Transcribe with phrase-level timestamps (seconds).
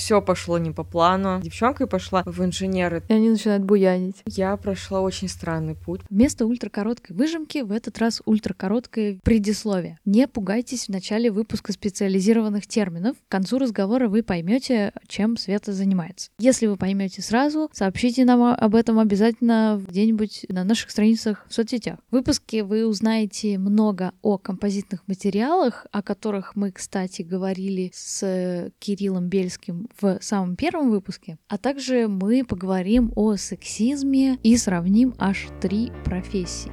[0.00, 1.42] все пошло не по плану.
[1.42, 3.02] Девчонка пошла в инженеры.
[3.08, 4.22] И они начинают буянить.
[4.24, 6.00] Я прошла очень странный путь.
[6.08, 9.98] Вместо ультракороткой выжимки в этот раз ультракороткое предисловие.
[10.06, 13.14] Не пугайтесь в начале выпуска специализированных терминов.
[13.28, 16.30] К концу разговора вы поймете, чем Света занимается.
[16.38, 21.98] Если вы поймете сразу, сообщите нам об этом обязательно где-нибудь на наших страницах в соцсетях.
[22.10, 29.28] В выпуске вы узнаете много о композитных материалах, о которых мы, кстати, говорили с Кириллом
[29.28, 35.92] Бельским в самом первом выпуске, а также мы поговорим о сексизме и сравним аж три
[36.04, 36.72] профессии.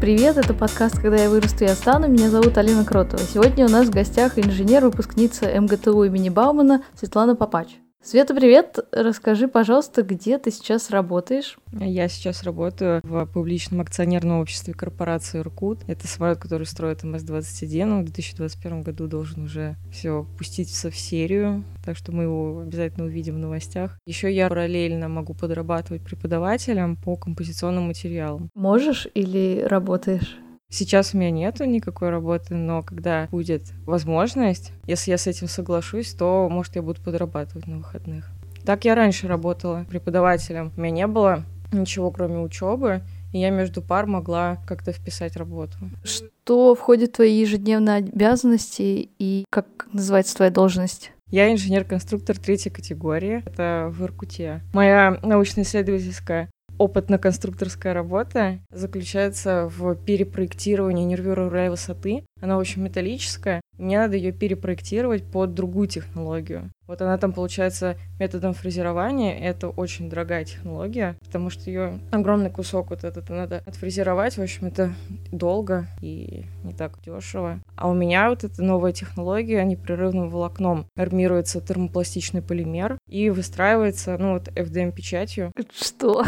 [0.00, 2.08] Привет, это подкаст «Когда я вырасту, я стану».
[2.08, 3.22] Меня зовут Алина Кротова.
[3.22, 7.68] Сегодня у нас в гостях инженер-выпускница МГТУ имени Баумана Светлана Попач.
[8.04, 8.80] Света, привет!
[8.92, 11.56] Расскажи, пожалуйста, где ты сейчас работаешь?
[11.72, 15.78] Я сейчас работаю в публичном акционерном обществе корпорации «Иркут».
[15.86, 17.82] Это самолет, который строит МС-21.
[17.84, 23.06] Он в 2021 году должен уже все пуститься в серию, так что мы его обязательно
[23.06, 23.98] увидим в новостях.
[24.04, 28.50] Еще я параллельно могу подрабатывать преподавателем по композиционным материалам.
[28.54, 30.36] Можешь или работаешь?
[30.70, 36.12] Сейчас у меня нету никакой работы, но когда будет возможность, если я с этим соглашусь,
[36.14, 38.30] то, может, я буду подрабатывать на выходных.
[38.64, 40.72] Так я раньше работала преподавателем.
[40.76, 45.76] У меня не было ничего, кроме учебы, и я между пар могла как-то вписать работу.
[46.02, 51.12] Что входит в твои ежедневные обязанности и как называется твоя должность?
[51.30, 53.42] Я инженер-конструктор третьей категории.
[53.44, 54.62] Это в Иркуте.
[54.72, 62.24] Моя научно-исследовательская опытно-конструкторская работа заключается в перепроектировании нервюры высоты.
[62.44, 63.62] Она, общем, металлическая.
[63.78, 66.70] Мне надо ее перепроектировать под другую технологию.
[66.86, 69.38] Вот она там получается методом фрезерования.
[69.38, 74.36] Это очень дорогая технология, потому что ее огромный кусок вот этот надо отфрезеровать.
[74.36, 74.92] В общем, это
[75.32, 77.60] долго и не так дешево.
[77.76, 84.34] А у меня вот эта новая технология непрерывным волокном армируется термопластичный полимер и выстраивается, ну
[84.34, 85.50] вот FDM-печатью.
[85.74, 86.22] Что?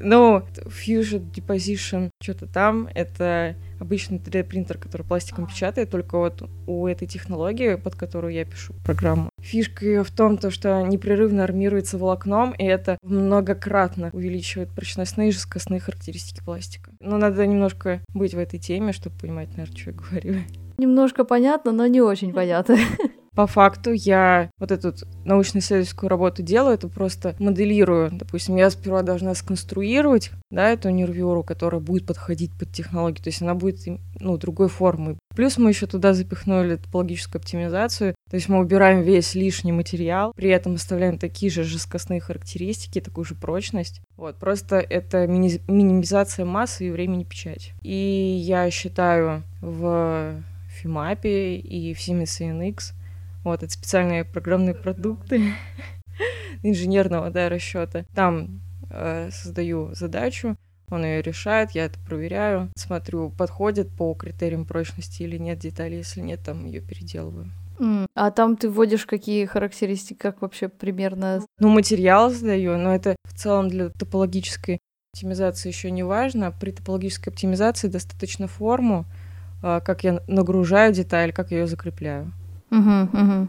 [0.00, 7.06] Ну, Fusion Deposition, что-то там, это обычный 3D-принтер, который пластиком печатает, только вот у этой
[7.06, 12.52] технологии, под которую я пишу программу, фишка ее в том, то, что непрерывно армируется волокном,
[12.52, 16.92] и это многократно увеличивает прочность и жесткостные характеристики пластика.
[17.00, 20.34] Но надо немножко быть в этой теме, чтобы понимать, наверное, что я говорю.
[20.78, 22.76] Немножко понятно, но не очень понятно.
[23.40, 24.92] По факту я вот эту
[25.24, 28.10] научно-исследовательскую работу делаю, это просто моделирую.
[28.12, 33.40] Допустим, я сперва должна сконструировать, да, эту нервюру, которая будет подходить под технологию, то есть
[33.40, 33.78] она будет,
[34.20, 35.16] ну, другой формы.
[35.34, 40.50] Плюс мы еще туда запихнули топологическую оптимизацию, то есть мы убираем весь лишний материал, при
[40.50, 44.02] этом оставляем такие же жесткостные характеристики, такую же прочность.
[44.18, 47.72] Вот, просто это мини- минимизация массы и времени печати.
[47.80, 47.94] И
[48.44, 50.34] я считаю в
[50.68, 52.92] Фимапе и в Siemens NX
[53.44, 55.54] вот, это специальные программные продукты
[56.62, 58.04] инженерного да, расчета.
[58.14, 60.56] Там э, создаю задачу,
[60.90, 66.20] он ее решает, я это проверяю, смотрю, подходит по критериям прочности или нет детали, если
[66.20, 67.50] нет, там ее переделываю.
[67.78, 68.06] Mm.
[68.14, 71.42] А там ты вводишь какие характеристики, как вообще примерно?
[71.58, 74.80] Ну, материал задаю, но это в целом для топологической
[75.14, 76.52] оптимизации еще не важно.
[76.52, 79.06] При топологической оптимизации достаточно форму,
[79.62, 82.32] э, как я нагружаю деталь, как я ее закрепляю.
[82.70, 83.48] Угу, угу.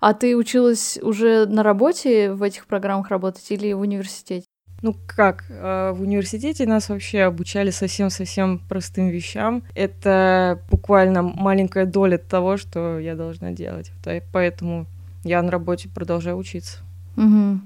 [0.00, 4.46] А ты училась уже на работе в этих программах работать или в университете?
[4.82, 9.62] Ну как, э, в университете нас вообще обучали совсем-совсем простым вещам.
[9.76, 13.92] Это буквально маленькая доля того, что я должна делать.
[14.32, 14.86] Поэтому
[15.22, 16.78] я на работе продолжаю учиться.
[17.16, 17.60] Угу.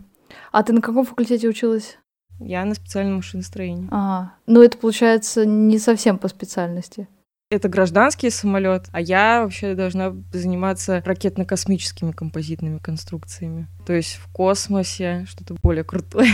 [0.53, 1.99] А ты на каком факультете училась?
[2.39, 3.89] Я на специальном машиностроении.
[3.91, 4.35] Ага.
[4.47, 7.09] Ну это получается не совсем по специальности.
[7.49, 13.69] Это гражданский самолет, а я вообще должна заниматься ракетно-космическими композитными конструкциями.
[13.87, 16.29] То есть в космосе что-то более крутое.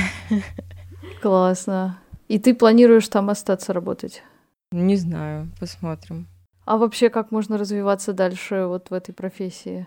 [1.21, 1.99] Классно.
[2.29, 4.23] И ты планируешь там остаться работать?
[4.71, 6.29] Не знаю, посмотрим.
[6.65, 9.87] А вообще, как можно развиваться дальше вот в этой профессии?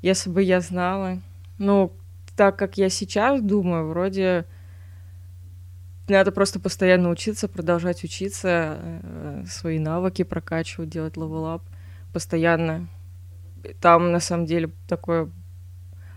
[0.00, 1.18] Если бы я знала.
[1.58, 1.92] Ну,
[2.38, 4.46] так как я сейчас думаю, вроде
[6.12, 11.62] надо просто постоянно учиться, продолжать учиться, э, свои навыки прокачивать, делать level up
[12.12, 12.88] постоянно.
[13.80, 15.30] Там, на самом деле, такое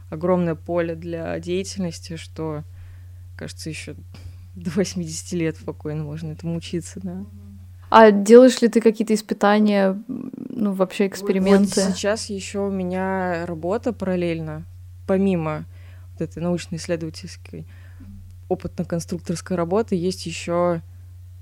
[0.09, 2.63] огромное поле для деятельности, что,
[3.35, 3.95] кажется, еще
[4.55, 7.25] до 80 лет спокойно можно этому учиться, да.
[7.89, 11.81] А делаешь ли ты какие-то испытания, ну, вообще эксперименты?
[11.81, 14.65] Вот сейчас еще у меня работа параллельно,
[15.05, 15.65] помимо
[16.13, 17.67] вот этой научно-исследовательской
[18.53, 20.81] опытно-конструкторской работы есть еще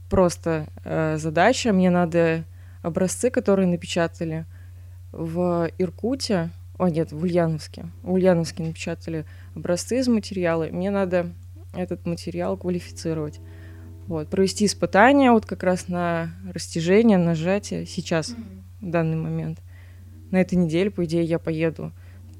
[0.09, 1.71] просто э, задача.
[1.73, 2.45] Мне надо
[2.81, 4.45] образцы, которые напечатали,
[5.11, 7.85] в Иркуте, о нет, в Ульяновске.
[8.01, 9.25] В Ульяновске напечатали
[9.55, 10.67] образцы из материала.
[10.71, 11.31] Мне надо
[11.73, 13.39] этот материал квалифицировать.
[14.07, 18.87] Вот, провести испытания вот как раз на растяжение, нажатие сейчас, mm-hmm.
[18.87, 19.59] в данный момент.
[20.31, 21.91] На этой неделе, по идее, я поеду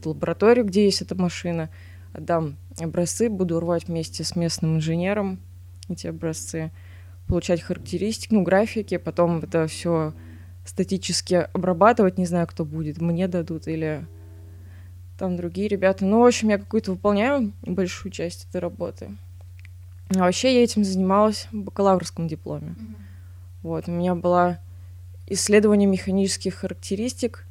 [0.04, 1.70] в лабораторию, где есть эта машина,
[2.14, 5.40] отдам образцы, буду рвать вместе с местным инженером
[5.90, 6.72] эти образцы,
[7.28, 10.14] получать характеристики, ну, графики, потом это все
[10.66, 14.06] статически обрабатывать, не знаю, кто будет, мне дадут или
[15.18, 16.06] там другие ребята.
[16.06, 19.18] Ну, в общем, я какую-то выполняю большую часть этой работы.
[20.10, 22.70] А вообще я этим занималась в бакалаврском дипломе.
[22.70, 22.96] Mm-hmm.
[23.64, 24.60] Вот, у меня было
[25.28, 27.46] исследование механических характеристик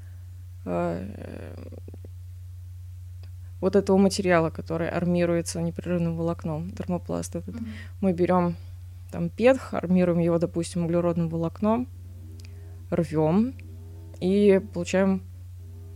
[0.65, 1.55] э,
[3.61, 7.55] вот этого материала, который армируется непрерывным волокном, термопласт этот.
[7.55, 7.69] Mm-hmm.
[8.01, 8.57] Мы берем
[9.11, 11.89] там петх, армируем его, допустим, углеродным волокном,
[12.91, 13.55] рвем
[14.21, 15.23] и получаем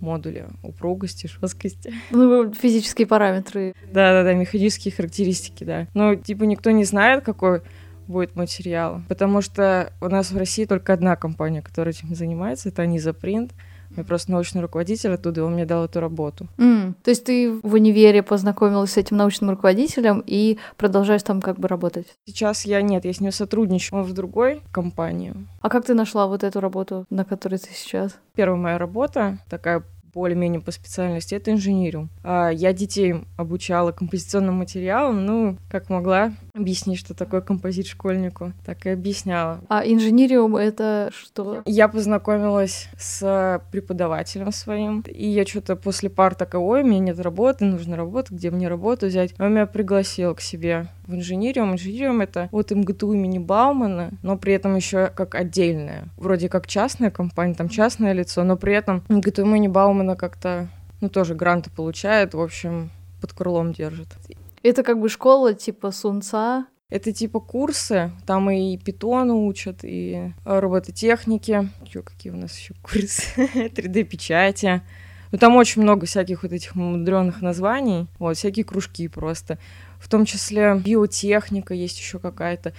[0.00, 1.94] модули упругости, жесткости.
[2.10, 3.74] Ну, физические параметры.
[3.92, 5.86] Да-да-да, механические характеристики, да.
[5.94, 7.62] Но, типа, никто не знает, какой
[8.06, 12.82] будет материал, потому что у нас в России только одна компания, которая этим занимается, это
[12.82, 13.52] Анизапринт.
[13.52, 13.54] Print
[13.96, 16.48] я просто научный руководитель оттуда, и он мне дал эту работу.
[16.58, 16.94] Mm.
[17.02, 21.68] То есть ты в универе познакомилась с этим научным руководителем и продолжаешь там как бы
[21.68, 22.06] работать?
[22.26, 24.00] Сейчас я нет, я с ним сотрудничаю.
[24.00, 25.34] Он в другой компании.
[25.60, 28.16] А как ты нашла вот эту работу, на которой ты сейчас?
[28.34, 29.82] Первая моя работа, такая
[30.14, 32.08] более-менее по специальности, это инженериум.
[32.22, 38.86] А я детей обучала композиционным материалам, ну, как могла объяснить, что такое композит школьнику, так
[38.86, 39.60] и объясняла.
[39.68, 41.62] А инженериум— это что?
[41.66, 47.20] Я познакомилась с преподавателем своим, и я что-то после пар такая, ой, у меня нет
[47.20, 49.34] работы, нужно работу, где мне работу взять?
[49.38, 51.72] Он меня пригласил к себе в инженериум.
[51.72, 56.04] Инженериум— это вот МГТУ имени Баумана, но при этом еще как отдельная.
[56.16, 60.68] Вроде как частная компания, там частное лицо, но при этом МГТУ имени Баумана как-то,
[61.00, 62.90] ну, тоже гранты получает, в общем,
[63.20, 64.08] под крылом держит.
[64.62, 71.68] Это как бы школа типа Сунца, это типа курсы, там и питону учат, и робототехники.
[71.88, 73.24] Чё, какие у нас еще курсы?
[73.36, 74.82] 3D-печати.
[75.32, 78.06] Ну, там очень много всяких вот этих мудреных названий.
[78.18, 79.58] Вот, всякие кружки просто
[79.98, 82.74] в том числе биотехника есть еще какая-то.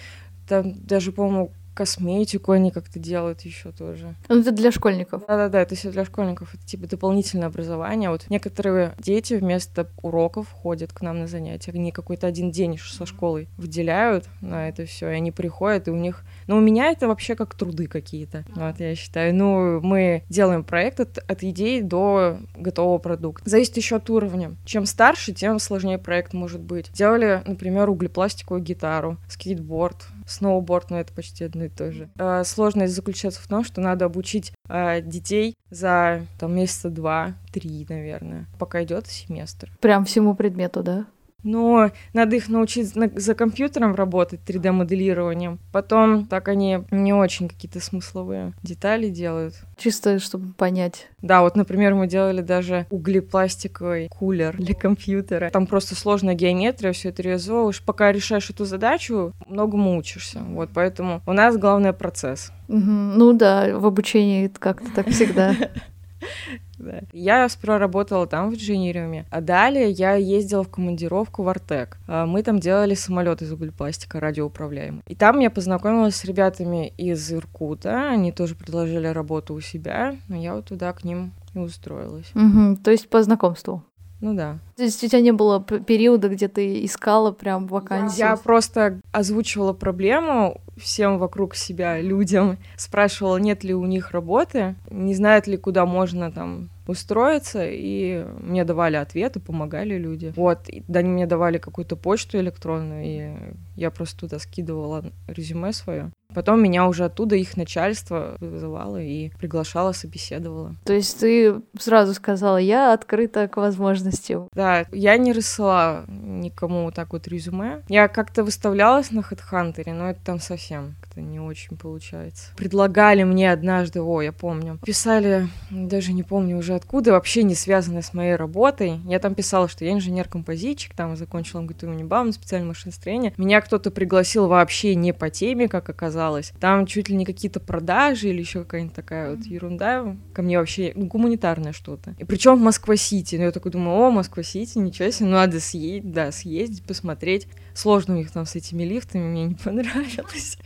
[0.48, 4.16] Там даже, по-моему, косметику они как-то делают еще тоже.
[4.30, 5.24] Ну, это для школьников.
[5.28, 6.56] Да-да-да, это все для школьников.
[6.56, 8.10] Это типа дополнительное образование.
[8.10, 11.72] Вот некоторые дети вместо уроков ходят к нам на занятия.
[11.72, 15.96] Они какой-то один день со школой выделяют на это все, и они приходят, и у
[15.96, 16.24] них...
[16.48, 18.46] Ну, у меня это вообще как труды какие-то.
[18.56, 19.34] Вот, я считаю.
[19.36, 23.50] Ну, мы делаем проект от, от идеи до готового продукта.
[23.50, 24.56] Зависит еще от уровня.
[24.66, 26.92] Чем старше, тем сложнее проект может быть.
[26.94, 32.10] Делали, например, углепластиковую гитару, скейтборд, сноуборд, но это почти одно и то же.
[32.18, 38.48] А, сложность заключается в том, что надо обучить а, детей за там месяца два-три, наверное,
[38.60, 39.72] пока идет семестр.
[39.82, 41.06] Прям всему предмету, да?
[41.46, 45.60] Но надо их научить за компьютером работать, 3D-моделированием.
[45.72, 49.54] Потом так они не очень какие-то смысловые детали делают.
[49.78, 51.08] Чисто, чтобы понять.
[51.22, 55.50] Да, вот, например, мы делали даже углепластиковый кулер для компьютера.
[55.52, 57.82] Там просто сложная геометрия, все это реализовываешь.
[57.82, 60.40] Пока решаешь эту задачу, многому учишься.
[60.40, 62.52] Вот, поэтому у нас главный процесс.
[62.68, 62.80] Угу.
[62.80, 65.56] Ну да, в обучении как-то так всегда.
[66.78, 67.02] Да.
[67.14, 71.98] Я сперва работала там, в инжинириуме, а далее я ездила в командировку в Артек.
[72.08, 75.04] А, мы там делали самолет из углепластика радиоуправляемый.
[75.08, 80.36] И там я познакомилась с ребятами из Иркута, они тоже предложили работу у себя, но
[80.36, 82.32] я вот туда к ним и устроилась.
[82.36, 83.84] Угу, то есть по знакомству?
[84.22, 84.60] Ну да.
[84.76, 88.20] То есть у тебя не было периода, где ты искала прям вакансии?
[88.20, 95.14] Я просто озвучивала проблему всем вокруг себя, людям, спрашивала, нет ли у них работы, не
[95.14, 100.34] знают ли, куда можно там устроиться, и мне давали ответы, помогали люди.
[100.36, 103.34] Вот, и они мне давали какую-то почту электронную, и
[103.76, 106.12] я просто туда скидывала резюме свое.
[106.34, 110.76] Потом меня уже оттуда их начальство вызывало и приглашало, собеседовало.
[110.84, 114.50] То есть ты сразу сказала, я открыта к возможностям.
[114.54, 117.84] Да, я не рассылала никому так вот резюме.
[117.88, 122.52] Я как-то выставлялась на HeadHunter, но это там совсем как-то не очень получается.
[122.56, 128.02] Предлагали мне однажды, о, я помню, писали, даже не помню уже откуда, вообще не связанное
[128.02, 129.00] с моей работой.
[129.06, 133.34] Я там писала, что я инженер-композитчик, там закончила МГТУ Небам, специальное машиностроение.
[133.38, 136.52] Меня кто-то пригласил вообще не по теме, как оказалось.
[136.60, 140.16] Там чуть ли не какие-то продажи или еще какая-нибудь такая вот ерунда.
[140.34, 142.16] Ко мне вообще, ну, гуманитарное что-то.
[142.18, 143.36] И причем в Москва-Сити.
[143.38, 147.48] Ну, я такой думаю, о, Москва-Сити, ничего себе, ну, надо съездить, да, съездить, посмотреть.
[147.74, 150.58] Сложно у них там с этими лифтами, мне не понравилось.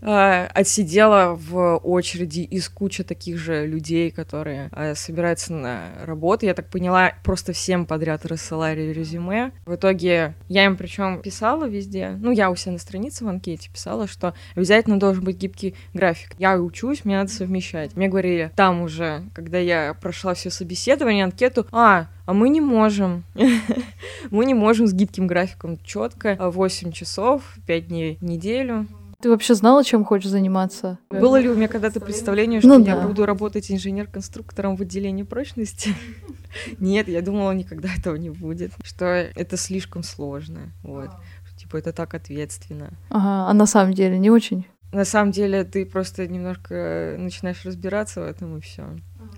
[0.00, 6.46] Э, отсидела в очереди из кучи таких же людей, которые э, собираются на работу.
[6.46, 9.52] Я так поняла, просто всем подряд рассылали резюме.
[9.66, 13.70] В итоге я им причем писала везде, ну, я у себя на странице в анкете
[13.70, 16.34] писала, что обязательно должен быть гибкий график.
[16.38, 17.96] Я учусь, мне надо совмещать.
[17.96, 23.24] Мне говорили там уже, когда я прошла все собеседование, анкету, а, а мы не можем.
[24.30, 28.86] мы не можем с гибким графиком четко 8 часов, 5 дней в неделю.
[29.20, 31.00] Ты вообще знала, чем хочешь заниматься?
[31.10, 33.08] Было ли у меня когда-то представление, что ну, я да.
[33.08, 35.92] буду работать инженер-конструктором в отделении прочности?
[36.78, 38.74] Нет, я думала, никогда этого не будет.
[38.84, 40.72] Что это слишком сложно.
[40.84, 41.10] Вот.
[41.58, 42.90] Типа, это так ответственно.
[43.08, 44.68] Ага, а на самом деле не очень?
[44.92, 48.84] На самом деле ты просто немножко начинаешь разбираться в этом и все.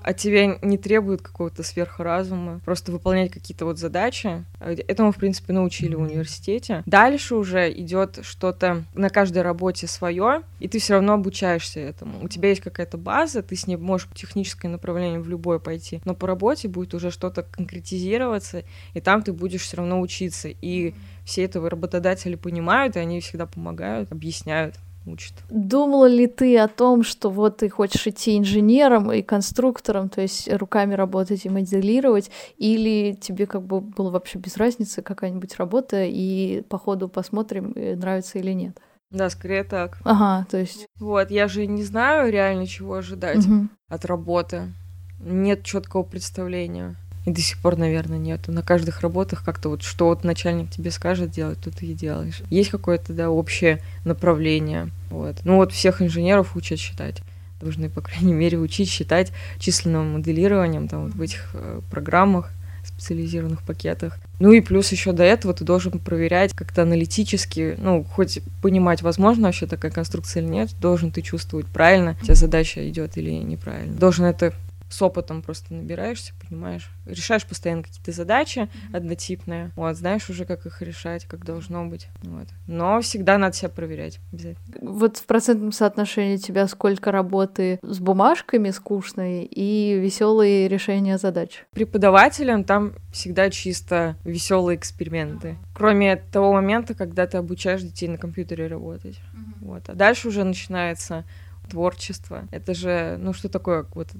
[0.02, 4.44] От тебя не требует какого-то сверхразума, просто выполнять какие-то вот задачи.
[4.60, 6.82] Этому, в принципе, научили в университете.
[6.86, 12.22] Дальше уже идет что-то на каждой работе свое, и ты все равно обучаешься этому.
[12.22, 16.14] У тебя есть какая-то база, ты с ней можешь техническое направление в любое пойти, но
[16.14, 20.48] по работе будет уже что-то конкретизироваться, и там ты будешь все равно учиться.
[20.48, 20.94] И
[21.24, 25.34] все этого работодатели понимают, и они всегда помогают, объясняют учат.
[25.50, 30.52] Думала ли ты о том, что вот ты хочешь идти инженером и конструктором, то есть
[30.52, 36.62] руками работать и моделировать, или тебе как бы было вообще без разницы какая-нибудь работа, и
[36.68, 38.80] по ходу посмотрим, э, нравится или нет?
[39.10, 39.98] Да, скорее так.
[40.04, 40.86] Ага, то есть.
[40.98, 43.68] Вот, я же не знаю реально, чего ожидать угу.
[43.88, 44.72] от работы.
[45.20, 46.96] Нет четкого представления.
[47.24, 48.50] И до сих пор, наверное, нету.
[48.52, 52.42] На каждых работах как-то вот что вот начальник тебе скажет делать, то ты и делаешь.
[52.50, 54.90] Есть какое-то, да, общее направление.
[55.10, 55.36] Вот.
[55.44, 57.22] Ну вот всех инженеров учат считать.
[57.60, 62.50] Должны, по крайней мере, учить считать численным моделированием там вот в этих э, программах
[62.84, 64.18] специализированных пакетах.
[64.40, 69.48] Ну и плюс еще до этого ты должен проверять как-то аналитически, ну, хоть понимать, возможно
[69.48, 73.94] вообще такая конструкция или нет, должен ты чувствовать, правильно у тебя задача идет или неправильно.
[73.94, 74.52] Должен это
[74.92, 78.96] с опытом просто набираешься, понимаешь, решаешь постоянно какие-то задачи mm-hmm.
[78.96, 82.48] однотипные, вот, знаешь уже, как их решать, как должно быть, вот.
[82.66, 84.90] Но всегда надо себя проверять обязательно.
[84.90, 91.64] Вот в процентном соотношении тебя сколько работы с бумажками скучной и веселые решения задач?
[91.72, 95.56] Преподавателям там всегда чисто веселые эксперименты.
[95.74, 99.16] Кроме того момента, когда ты обучаешь детей на компьютере работать.
[99.16, 99.52] Mm-hmm.
[99.62, 99.88] Вот.
[99.88, 101.24] А дальше уже начинается
[101.72, 102.46] творчество.
[102.50, 104.10] Это же, ну что такое вот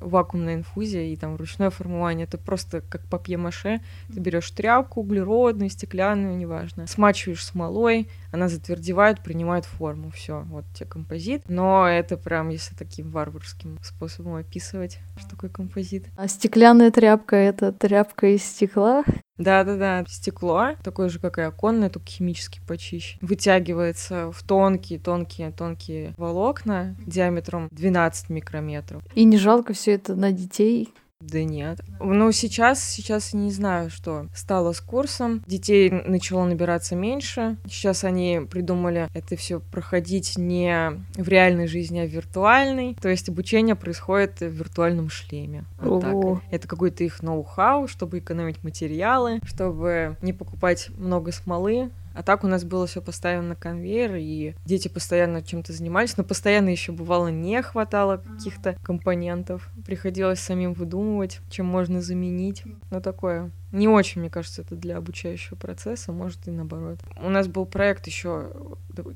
[0.00, 2.26] вакуумная инфузия и там ручное формование?
[2.26, 3.80] Это просто как папье-маше.
[4.12, 10.10] Ты берешь тряпку углеродную, стеклянную, неважно, смачиваешь смолой, она затвердевает, принимает форму.
[10.10, 11.44] Все, вот тебе композит.
[11.48, 16.06] Но это прям, если таким варварским способом описывать, что такое композит.
[16.16, 19.04] А стеклянная тряпка— это тряпка из стекла?
[19.38, 23.18] Да-да-да, стекло, такое же, как и оконное, только химически почище.
[23.20, 29.02] Вытягивается в тонкие-тонкие-тонкие волокна диаметром 12 микрометров.
[29.14, 30.92] И не жалко все это на детей?
[31.20, 31.80] Да нет.
[31.98, 35.42] Ну, сейчас, сейчас не знаю, что стало с курсом.
[35.46, 37.56] Детей начало набираться меньше.
[37.66, 42.96] Сейчас они придумали это все проходить не в реальной жизни, а в виртуальной.
[43.00, 45.64] То есть обучение происходит в виртуальном шлеме.
[45.80, 46.14] Вот так.
[46.50, 52.46] Это какой-то их ноу-хау, чтобы экономить материалы, чтобы не покупать много смолы, а так у
[52.46, 57.28] нас было все поставлено на конвейер, и дети постоянно чем-то занимались, но постоянно еще бывало
[57.28, 59.68] не хватало каких-то компонентов.
[59.84, 62.62] Приходилось самим выдумывать, чем можно заменить.
[62.90, 63.50] Ну, такое.
[63.76, 66.98] Не очень, мне кажется, это для обучающего процесса, может и наоборот.
[67.20, 68.50] У нас был проект еще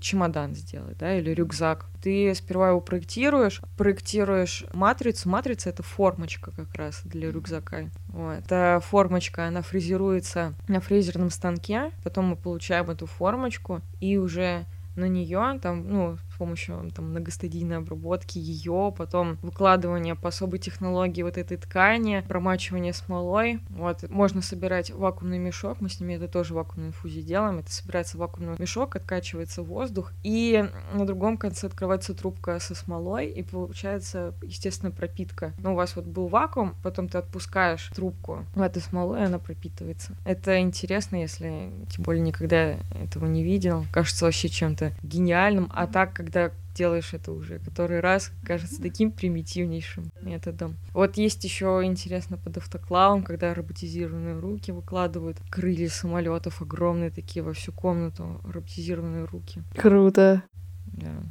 [0.00, 1.86] чемодан сделать, да, или рюкзак.
[2.02, 5.30] Ты сперва его проектируешь, проектируешь матрицу.
[5.30, 7.88] Матрица— это формочка как раз для рюкзака.
[8.08, 8.34] Вот.
[8.34, 15.06] Эта формочка, она фрезеруется на фрезерном станке, потом мы получаем эту формочку, и уже на
[15.06, 21.58] нее, там, ну, помощью там, многостадийной обработки ее, потом выкладывание по особой технологии вот этой
[21.58, 23.60] ткани, промачивание смолой.
[23.68, 28.16] Вот, можно собирать вакуумный мешок, мы с ними это тоже вакуумную инфузию делаем, это собирается
[28.16, 34.90] вакуумный мешок, откачивается воздух, и на другом конце открывается трубка со смолой, и получается, естественно,
[34.90, 35.52] пропитка.
[35.58, 39.38] Ну, у вас вот был вакуум, потом ты отпускаешь трубку в эту смолу, и она
[39.38, 40.16] пропитывается.
[40.24, 43.84] Это интересно, если, тем более, никогда этого не видел.
[43.92, 50.12] Кажется вообще чем-то гениальным, а так, когда делаешь это уже который раз, кажется таким примитивнейшим
[50.20, 50.76] методом.
[50.92, 57.52] Вот есть еще интересно под автоклавом, когда роботизированные руки выкладывают крылья самолетов огромные такие во
[57.52, 59.62] всю комнату, роботизированные руки.
[59.74, 60.44] Круто.
[60.86, 61.22] Да.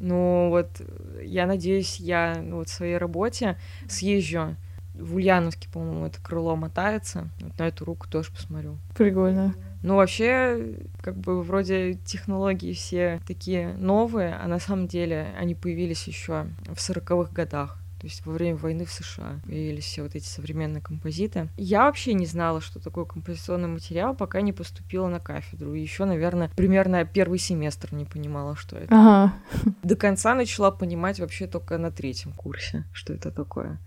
[0.00, 0.68] Ну вот,
[1.22, 3.56] я надеюсь, я ну, вот в своей работе
[3.88, 4.56] съезжу
[4.98, 7.28] В Ульяновске, по-моему, это крыло мотается.
[7.40, 8.78] Вот на эту руку тоже посмотрю.
[8.96, 9.54] Прикольно.
[9.82, 16.08] Ну, вообще, как бы вроде технологии все такие новые, а на самом деле они появились
[16.08, 17.77] еще в сороковых годах.
[18.00, 21.48] То есть во время войны в США появились все вот эти современные композиты.
[21.56, 25.74] Я вообще не знала, что такое композиционный материал, пока не поступила на кафедру.
[25.74, 28.94] И еще, наверное, примерно первый семестр не понимала, что это.
[28.94, 29.34] Ага.
[29.82, 33.80] До конца начала понимать вообще только на третьем курсе, что это такое.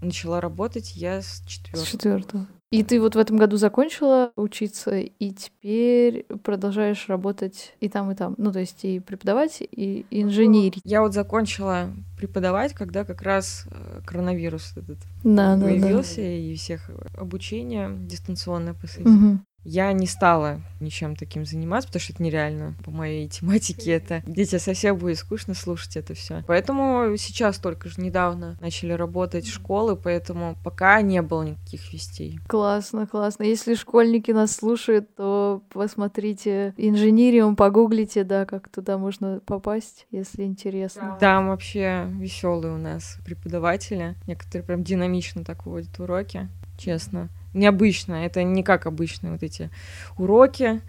[0.00, 1.84] Начала работать я с четвертого.
[1.84, 2.46] С четвертого.
[2.72, 8.16] И ты вот в этом году закончила учиться, и теперь продолжаешь работать и там, и
[8.16, 8.34] там.
[8.38, 10.82] Ну, то есть и преподавать, и инженерить.
[10.84, 15.62] Я вот закончила преподавать, когда как раз э, коронавирус этот Да, да, да.
[15.66, 19.08] появился, и всех обучение дистанционное посадили.
[19.08, 19.45] Мгм.
[19.68, 23.92] Я не стала ничем таким заниматься, потому что это нереально по моей тематике.
[23.92, 26.44] Это детям совсем будет скучно слушать это все.
[26.46, 32.38] Поэтому сейчас только же недавно начали работать школы, поэтому пока не было никаких вестей.
[32.46, 33.42] Классно, классно.
[33.42, 41.16] Если школьники нас слушают, то посмотрите инженериум, погуглите, да, как туда можно попасть, если интересно.
[41.18, 44.14] Там вообще веселые у нас преподаватели.
[44.28, 47.28] Некоторые прям динамично так вводят уроки, честно.
[47.54, 48.26] Необычно.
[48.26, 49.70] Это не как обычные вот эти
[50.18, 50.80] уроки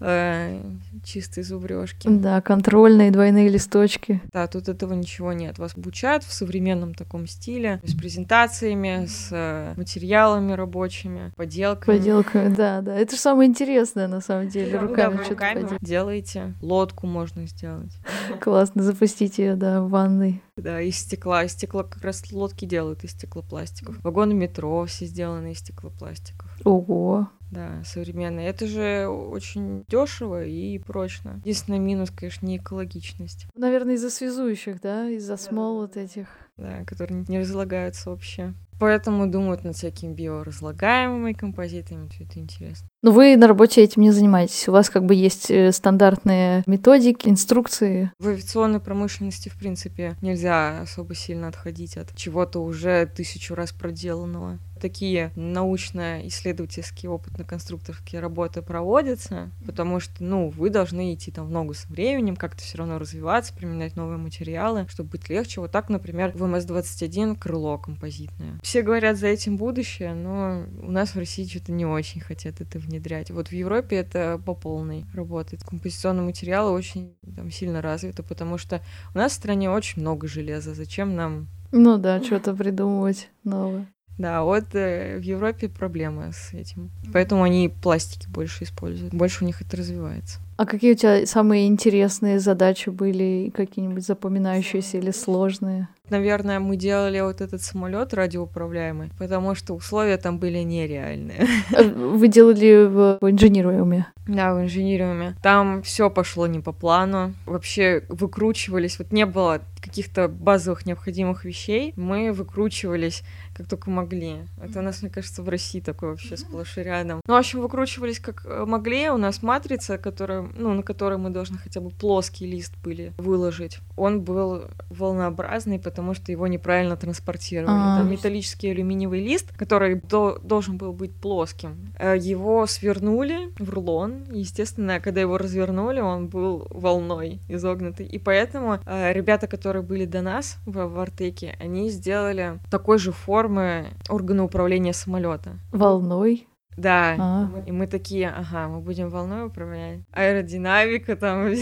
[0.00, 0.60] э,
[1.04, 2.08] чистые зубрежки.
[2.08, 4.20] Да, контрольные двойные листочки.
[4.32, 5.58] Да, тут этого ничего нет.
[5.58, 11.98] Вас обучают в современном таком стиле, с презентациями, с э, материалами рабочими, поделками.
[11.98, 12.94] Поделками, да, да.
[12.96, 16.54] Это же самое интересное, на самом деле, руками что-то руками делаете.
[16.60, 17.92] Лодку можно сделать.
[18.40, 20.42] Классно, запустить ее, да, в ванной.
[20.56, 21.44] Да, из стекла.
[21.44, 24.02] Из стекла как раз лодки делают из стеклопластиков.
[24.02, 26.50] Вагоны метро все сделаны из стеклопластиков.
[26.64, 27.28] Ого.
[27.54, 28.48] Да, современные.
[28.48, 31.40] Это же очень дешево и прочно.
[31.44, 36.26] Единственный минус, конечно, не экологичность, Наверное, из-за связующих, да, из-за смол вот этих.
[36.56, 38.54] да, которые не разлагаются вообще.
[38.80, 42.08] Поэтому думают над всякими биоразлагаемыми композитами.
[42.08, 42.88] Все это интересно.
[43.02, 44.68] Но вы на работе этим не занимаетесь.
[44.68, 48.10] У вас как бы есть э, стандартные методики, инструкции.
[48.18, 54.58] В авиационной промышленности, в принципе, нельзя особо сильно отходить от чего-то уже тысячу раз проделанного.
[54.84, 61.88] Такие научно-исследовательские, опытно-конструкторские работы проводятся, потому что, ну, вы должны идти там в ногу со
[61.88, 65.62] временем, как-то все равно развиваться, применять новые материалы, чтобы быть легче.
[65.62, 68.60] Вот так, например, в МС-21 крыло композитное.
[68.62, 72.78] Все говорят, за этим будущее, но у нас в России что-то не очень хотят это
[72.78, 73.30] внедрять.
[73.30, 75.64] Вот в Европе это по полной работает.
[75.64, 78.82] Композиционные материалы очень там сильно развиты, потому что
[79.14, 80.74] у нас в стране очень много железа.
[80.74, 81.48] Зачем нам...
[81.72, 83.88] Ну да, что-то придумывать новое.
[84.18, 86.90] Да, вот э, в Европе проблемы с этим.
[87.12, 89.12] Поэтому они пластики больше используют.
[89.12, 90.38] Больше у них это развивается.
[90.56, 95.88] А какие у тебя самые интересные задачи были, какие-нибудь запоминающиеся или сложные?
[96.10, 101.48] Наверное, мы делали вот этот самолет радиоуправляемый, потому что условия там были нереальные.
[101.72, 104.06] Э, Вы делали в в инжинируме.
[104.28, 105.34] Да, в инжинириуме.
[105.42, 107.34] Там все пошло не по плану.
[107.46, 108.98] Вообще выкручивались.
[108.98, 111.92] Вот не было каких-то базовых необходимых вещей.
[111.96, 113.22] Мы выкручивались
[113.54, 114.38] как только могли.
[114.60, 117.20] Это у нас, мне кажется, в России такое вообще сплошь и рядом.
[117.26, 119.08] Ну, в общем, выкручивались как э, могли.
[119.10, 123.78] У нас матрица, которая, ну, на которой мы должны хотя бы плоский лист были выложить.
[123.96, 127.70] Он был волнообразный, потому что его неправильно транспортировали.
[127.70, 127.98] А.
[127.98, 131.92] Там металлический алюминиевый лист, который до- должен был быть плоским.
[131.98, 134.24] Э, Его свернули в рулон.
[134.30, 138.06] Естественно, когда его развернули, он был волной изогнутый.
[138.06, 143.12] И поэтому э, ребята, которые были до нас в, в Артеке, они сделали такой же
[143.44, 145.58] формы органа управления самолета.
[145.70, 146.48] Волной.
[146.78, 147.14] Да.
[147.18, 147.50] А.
[147.66, 150.00] И мы такие, ага, мы будем волной управлять.
[150.12, 151.52] Аэродинамика там.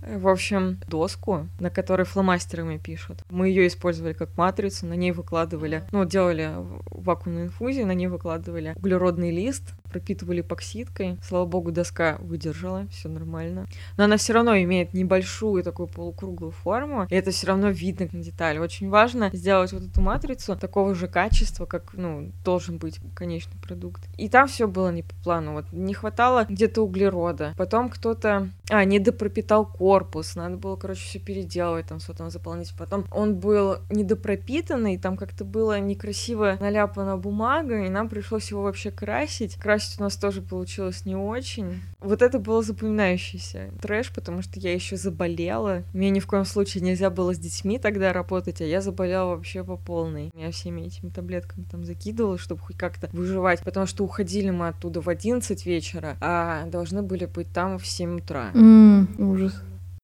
[0.00, 3.22] В общем, доску, на которой фломастерами пишут.
[3.30, 6.50] Мы ее использовали как матрицу, на ней выкладывали, ну, делали
[6.90, 11.18] вакуумную инфузию, на ней выкладывали углеродный лист, пропитывали эпоксидкой.
[11.22, 13.66] Слава богу, доска выдержала, все нормально.
[13.96, 18.22] Но она все равно имеет небольшую такую полукруглую форму, и это все равно видно на
[18.22, 18.58] детали.
[18.58, 24.02] Очень важно сделать вот эту матрицу такого же качества, как, ну, должен быть конечный продукт.
[24.16, 25.52] И там все было не по плану.
[25.52, 27.54] Вот не хватало где-то углерода.
[27.56, 32.72] Потом кто-то, а, не допропитал корпус, надо было, короче, все переделывать, там, что там заполнить.
[32.78, 38.90] Потом он был недопропитанный, там как-то было некрасиво наляпана бумага, и нам пришлось его вообще
[38.90, 39.56] красить.
[39.56, 41.80] Красить у нас тоже получилось не очень.
[42.00, 45.82] Вот это было запоминающийся трэш, потому что я еще заболела.
[45.92, 49.64] Мне ни в коем случае нельзя было с детьми тогда работать, а я заболела вообще
[49.64, 50.30] по полной.
[50.34, 55.00] Я всеми этими таблетками там закидывала, чтобы хоть как-то выживать, потому что уходили мы оттуда
[55.00, 58.50] в 11 вечера, а должны были быть там в 7 утра.
[58.54, 59.54] М, ужас.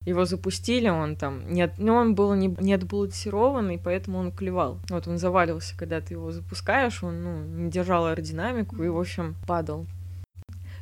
[0.07, 1.77] Его запустили, он там не от...
[1.79, 4.79] ну, он был не, не отбалансированный, поэтому он клевал.
[4.87, 9.35] Вот он заваливался, когда ты его запускаешь, он ну, не держал аэродинамику и, в общем,
[9.45, 9.85] падал.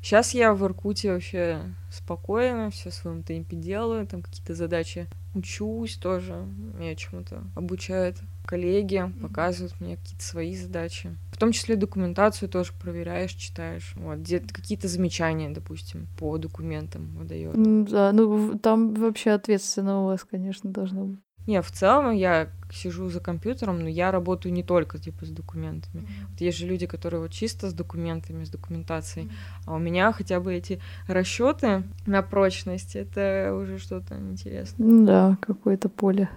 [0.03, 1.61] Сейчас я в Иркуте вообще
[1.91, 6.45] спокойно, все в своем темпе делаю, там какие-то задачи учусь тоже,
[6.77, 11.15] меня чему-то обучают коллеги, показывают мне какие-то свои задачи.
[11.31, 13.93] В том числе документацию тоже проверяешь, читаешь.
[13.95, 17.53] Вот, где-то какие-то замечания, допустим, по документам выдает.
[17.89, 21.19] Да, ну там вообще ответственно у вас, конечно, должно быть.
[21.47, 26.01] Не, в целом я сижу за компьютером, но я работаю не только типа с документами.
[26.01, 26.27] Mm-hmm.
[26.31, 29.63] Вот есть же люди, которые вот чисто с документами, с документацией, mm-hmm.
[29.67, 35.05] а у меня хотя бы эти расчеты на прочность, это уже что-то интересное.
[35.05, 36.29] Да, какое-то поле.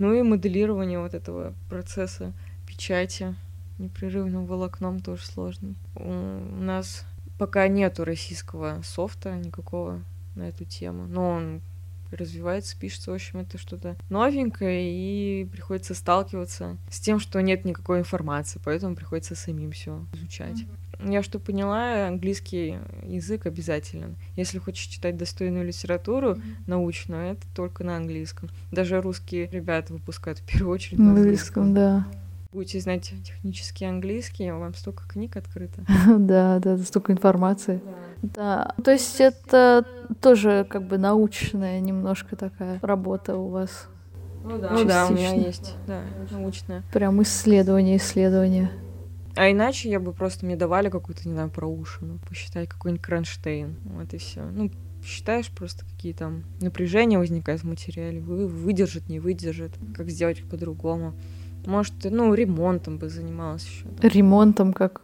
[0.00, 2.32] Ну и моделирование вот этого процесса
[2.66, 3.36] печати
[3.76, 5.76] непрерывным волокном тоже сложный.
[5.94, 7.04] У нас
[7.38, 10.02] пока нету российского софта никакого
[10.36, 11.60] на эту тему, но он
[12.10, 18.00] развивается, пишется, в общем, это что-то новенькое, и приходится сталкиваться с тем, что нет никакой
[18.00, 20.60] информации, поэтому приходится самим все изучать.
[20.60, 21.12] Mm-hmm.
[21.12, 24.16] Я что поняла, английский язык обязателен.
[24.36, 26.42] Если хочешь читать достойную литературу mm-hmm.
[26.66, 28.50] научную, это только на английском.
[28.70, 31.64] Даже русские ребята выпускают в первую очередь на английском.
[31.64, 32.06] английском да
[32.52, 35.84] будете знать технический английский, вам столько книг открыто.
[36.18, 37.80] Да, да, столько информации.
[38.22, 38.74] Да.
[38.84, 39.84] То есть это
[40.20, 43.88] тоже как бы научная немножко такая работа у вас.
[44.42, 46.82] Ну да, ну, да у меня есть, да, научная.
[46.92, 48.70] Прям исследование, исследование.
[49.36, 54.12] А иначе я бы просто мне давали какую-то, не знаю, проушину, посчитай какой-нибудь Кронштейн, вот
[54.12, 54.42] и все.
[54.42, 54.70] Ну,
[55.04, 61.14] считаешь просто, какие там напряжения возникают в материале, вы, выдержит, не выдержит, как сделать по-другому.
[61.66, 63.86] Может, ну, ремонтом бы занималась еще.
[64.02, 65.02] Ремонтом как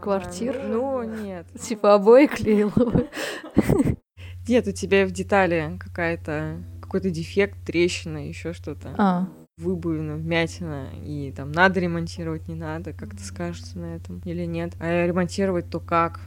[0.00, 0.60] квартир?
[0.66, 1.46] Ну, нет.
[1.60, 3.08] Типа обои клеила бы.
[4.48, 8.94] Нет, у тебя в детали какая-то какой-то дефект, трещина, еще что-то.
[8.96, 9.28] А.
[9.56, 14.74] Выбоина, вмятина, и там надо ремонтировать, не надо, как ты скажется на этом или нет.
[14.78, 16.20] А ремонтировать то как?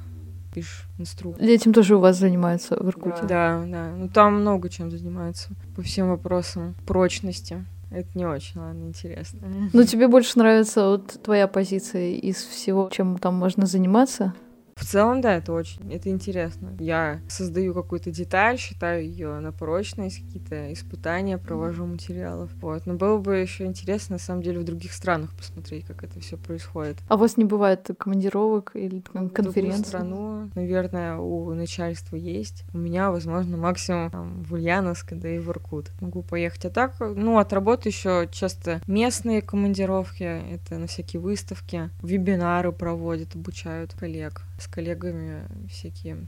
[0.54, 1.48] Пишешь инструкцию.
[1.48, 3.22] Этим тоже у вас занимаются в Иркуте?
[3.22, 3.94] Да, да.
[3.96, 7.64] Ну там много чем занимаются по всем вопросам прочности.
[7.90, 9.40] Это не очень, ладно, интересно.
[9.74, 14.34] Ну, тебе больше нравится вот твоя позиция из всего, чем там можно заниматься?
[14.80, 16.74] В целом, да, это очень, это интересно.
[16.80, 22.50] Я создаю какую-то деталь, считаю ее на прочность, какие-то испытания провожу материалов.
[22.62, 22.86] Вот.
[22.86, 26.38] Но было бы еще интересно, на самом деле, в других странах посмотреть, как это все
[26.38, 26.96] происходит.
[27.10, 29.84] А у вас не бывает командировок или конференций?
[29.84, 32.64] В страну, наверное, у начальства есть.
[32.74, 35.92] У меня, возможно, максимум там, в Ульяновск, да и в Иркут.
[36.00, 36.64] Могу поехать.
[36.66, 43.36] А так, ну, от работы еще часто местные командировки, это на всякие выставки, вебинары проводят,
[43.36, 46.28] обучают коллег с коллегами всякие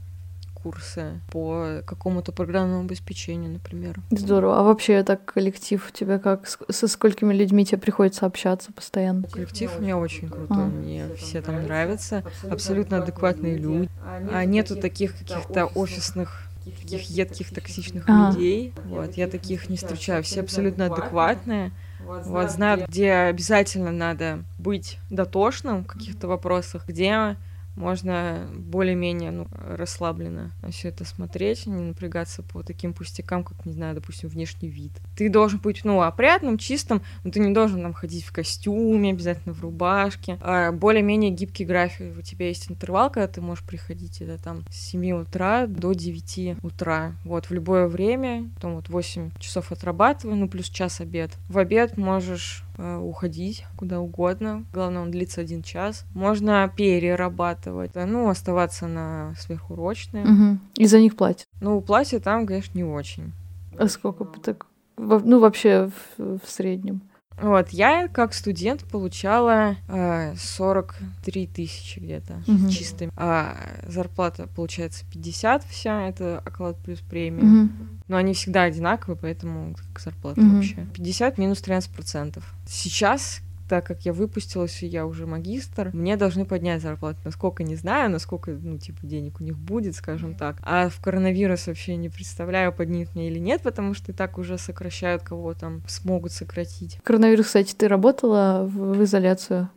[0.62, 3.96] курсы по какому-то программному обеспечению, например.
[4.10, 4.60] Здорово.
[4.60, 6.46] А вообще так коллектив у тебя как?
[6.46, 9.24] Со сколькими людьми тебе приходится общаться постоянно?
[9.24, 10.64] Коллектив у меня очень крутой.
[10.64, 10.66] А.
[10.66, 12.22] Мне все там нравятся.
[12.48, 13.88] Абсолютно адекватные люди.
[14.02, 18.30] А нету таких каких-то офисных таких едких, токсичных а.
[18.30, 18.72] людей.
[18.84, 20.22] Вот, я таких не встречаю.
[20.22, 21.72] Все абсолютно адекватные.
[22.04, 27.36] Вот, знают, где обязательно надо быть дотошным в каких-то вопросах, где
[27.76, 33.94] можно более-менее ну, расслабленно все это смотреть, не напрягаться по таким пустякам, как, не знаю,
[33.94, 34.92] допустим, внешний вид.
[35.16, 39.54] Ты должен быть, ну, опрятным, чистым, но ты не должен там ходить в костюме, обязательно
[39.54, 40.38] в рубашке.
[40.40, 42.16] А более-менее гибкий график.
[42.18, 46.56] У тебя есть интервал, когда ты можешь приходить, это там с 7 утра до 9
[46.62, 47.14] утра.
[47.24, 51.32] Вот, в любое время, там вот 8 часов отрабатывай, ну, плюс час обед.
[51.48, 54.64] В обед можешь уходить куда угодно.
[54.72, 56.04] Главное, он длится один час.
[56.14, 60.24] Можно перерабатывать, ну, оставаться на сверхурочные.
[60.24, 60.58] Угу.
[60.76, 61.48] И за них платят?
[61.60, 63.32] Ну, платят там, конечно, не очень.
[63.78, 64.66] А сколько так?
[64.96, 67.02] Ну, вообще в, в среднем.
[67.40, 72.70] Вот, я как студент получала э, 43 тысячи где-то угу.
[72.70, 73.10] чистыми.
[73.16, 77.42] А зарплата получается 50 вся, это оклад плюс премия.
[77.42, 77.72] Угу.
[78.08, 80.56] Но они всегда одинаковые, поэтому как зарплата угу.
[80.56, 80.86] вообще.
[80.94, 82.44] 50 минус 13 процентов.
[82.66, 83.40] Сейчас
[83.72, 87.18] так как я выпустилась, и я уже магистр, мне должны поднять зарплату.
[87.24, 90.58] Насколько не знаю, насколько, ну, типа, денег у них будет, скажем так.
[90.60, 94.58] А в коронавирус вообще не представляю, поднимут мне или нет, потому что и так уже
[94.58, 96.98] сокращают, кого там смогут сократить.
[97.02, 99.70] Коронавирус, кстати, ты работала в, в изоляцию?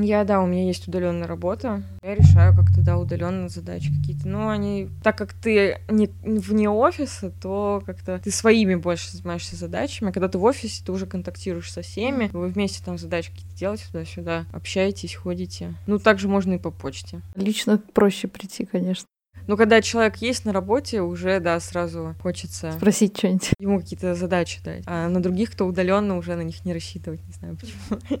[0.00, 1.82] Я, да, у меня есть удаленная работа.
[2.02, 4.28] Я решаю как-то, да, удаленно задачи какие-то.
[4.28, 10.10] Но они, так как ты не вне офиса, то как-то ты своими больше занимаешься задачами.
[10.10, 12.30] Когда ты в офисе, ты уже контактируешь со всеми.
[12.32, 15.74] Вы вместе там задачи какие-то делаете туда-сюда, общаетесь, ходите.
[15.86, 17.20] Ну, также можно и по почте.
[17.34, 19.06] Лично проще прийти, конечно.
[19.46, 23.52] Ну, когда человек есть на работе, уже, да, сразу хочется Спросить что-нибудь.
[23.58, 24.82] ему какие-то задачи дать.
[24.86, 28.20] А на других, кто удаленно, уже на них не рассчитывать, не знаю почему.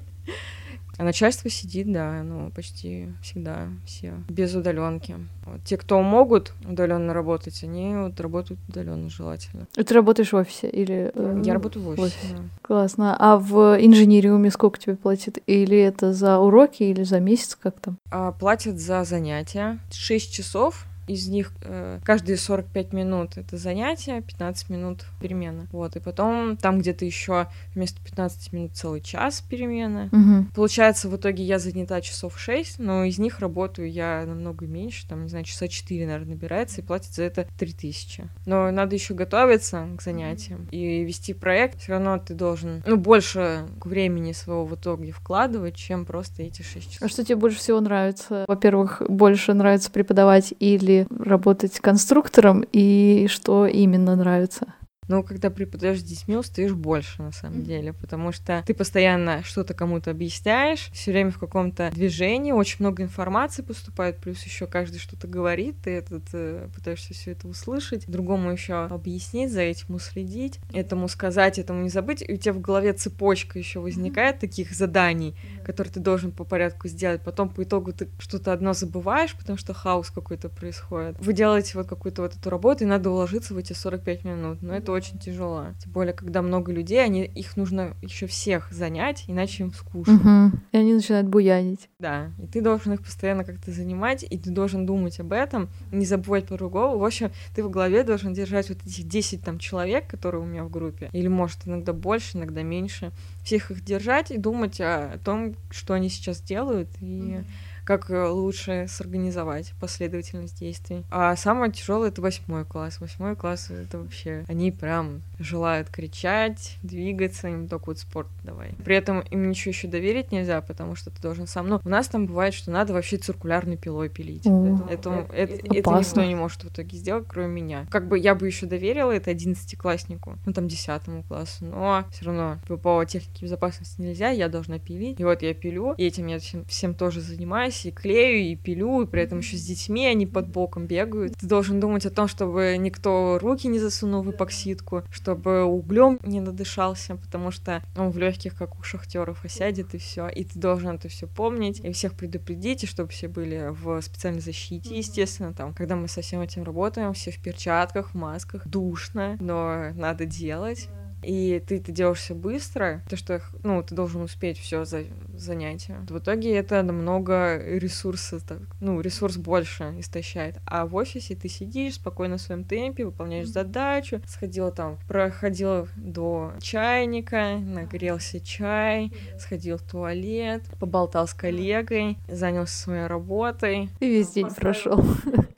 [0.98, 5.14] А начальство сидит, да, ну, почти всегда все без удаленки.
[5.46, 5.62] Вот.
[5.64, 9.66] Те, кто могут удаленно работать, они вот работают удаленно желательно.
[9.76, 11.12] И Ты работаешь в офисе или...
[11.14, 12.06] э, Я работаю в офисе.
[12.06, 12.34] офисе.
[12.36, 12.42] да.
[12.62, 13.16] Классно.
[13.18, 15.38] А в инжинириуме сколько тебе платят?
[15.46, 17.96] Или это за уроки, или за месяц, как там?
[18.10, 19.78] А, платят за занятия.
[19.92, 25.66] 6 часов, из них э, каждые 45 минут это занятие, 15 минут перемена.
[25.72, 30.08] Вот, и потом там где-то еще вместо 15 минут целый час перемена.
[30.12, 30.50] Мгм.
[30.54, 35.24] Получается, в итоге я занята часов 6, но из них работаю я намного меньше, там,
[35.24, 38.28] не знаю, часа 4, наверное, набирается, и платят за это 3000.
[38.46, 41.80] Но надо еще готовиться к занятиям и вести проект.
[41.80, 46.92] Все равно ты должен, ну, больше времени своего в итоге вкладывать, чем просто эти 6
[46.92, 47.02] часов.
[47.02, 48.44] А что тебе больше всего нравится?
[48.46, 54.74] Во-первых, больше нравится преподавать или работать конструктором, и что именно нравится?
[55.08, 59.74] Ну, когда преподаешь с детьми, устаешь больше, на самом деле, потому что ты постоянно что-то
[59.74, 65.26] кому-то объясняешь, все время в каком-то движении, очень много информации поступает, плюс еще каждый что-то
[65.26, 71.08] говорит, ты этот, э, пытаешься все это услышать, другому еще объяснить, за этим уследить, этому
[71.08, 75.92] сказать, этому не забыть, и у тебя в голове цепочка еще возникает таких заданий, которые
[75.92, 80.10] ты должен по порядку сделать, потом по итогу ты что-то одно забываешь, потому что хаос
[80.10, 81.16] какой-то происходит.
[81.18, 84.74] Вы делаете вот какую-то вот эту работу, и надо уложиться в эти 45 минут, но
[84.74, 85.66] это очень тяжело.
[85.80, 90.14] Тем более, когда много людей, они, их нужно еще всех занять, иначе им скучно.
[90.14, 90.60] Мгм.
[90.72, 91.88] И они начинают буянить.
[91.98, 96.04] Да, и ты должен их постоянно как-то занимать, и ты должен думать об этом, не
[96.04, 96.98] забывать про другого.
[96.98, 100.64] В общем, ты в голове должен держать вот этих 10 там человек, которые у меня
[100.64, 103.12] в группе, или может иногда больше, иногда меньше,
[103.44, 107.40] всех их держать и думать о том, что они сейчас делают, и
[107.88, 111.06] как э, лучше сорганизовать последовательность действий.
[111.10, 113.00] А самое тяжелое это восьмой класс.
[113.00, 118.74] Восьмой класс это вообще они прям желают кричать, двигаться, им только вот спорт давай.
[118.84, 121.68] При этом им ничего еще доверить нельзя, потому что ты должен сам.
[121.68, 124.46] Ну, у нас там бывает, что надо вообще циркулярной пилой пилить.
[124.46, 124.86] О.
[124.90, 126.20] Это, это, это Опасно.
[126.20, 127.86] никто не может в итоге сделать, кроме меня.
[127.90, 132.58] Как бы я бы еще доверила это одиннадцатикласснику, ну там десятому классу, но все равно
[132.82, 135.20] по технике безопасности нельзя, я должна пилить.
[135.20, 139.02] И вот я пилю, и этим я всем, всем тоже занимаюсь, и клею, и пилю,
[139.02, 141.36] и при этом еще с детьми они под боком бегают.
[141.36, 146.40] Ты должен думать о том, чтобы никто руки не засунул в эпоксидку, чтобы углем не
[146.40, 150.26] надышался, потому что он в легких, как у шахтеров, осядет, и все.
[150.28, 154.40] И ты должен это все помнить, и всех предупредить, и чтобы все были в специальной
[154.40, 159.36] защите, естественно, там, когда мы со всем этим работаем, все в перчатках, в масках, душно,
[159.38, 160.88] но надо делать.
[161.22, 165.04] И ты это делаешь все быстро, то что, ну, ты должен успеть все за
[165.34, 166.06] занятие.
[166.08, 170.58] В итоге это намного ресурса, так, ну, ресурс больше истощает.
[170.66, 176.52] А в офисе ты сидишь спокойно в своем темпе, выполняешь задачу, сходила там, проходила до
[176.60, 184.48] чайника, нагрелся чай, сходил в туалет, поболтал с коллегой, занялся своей работой, И весь день
[184.54, 185.04] прошел.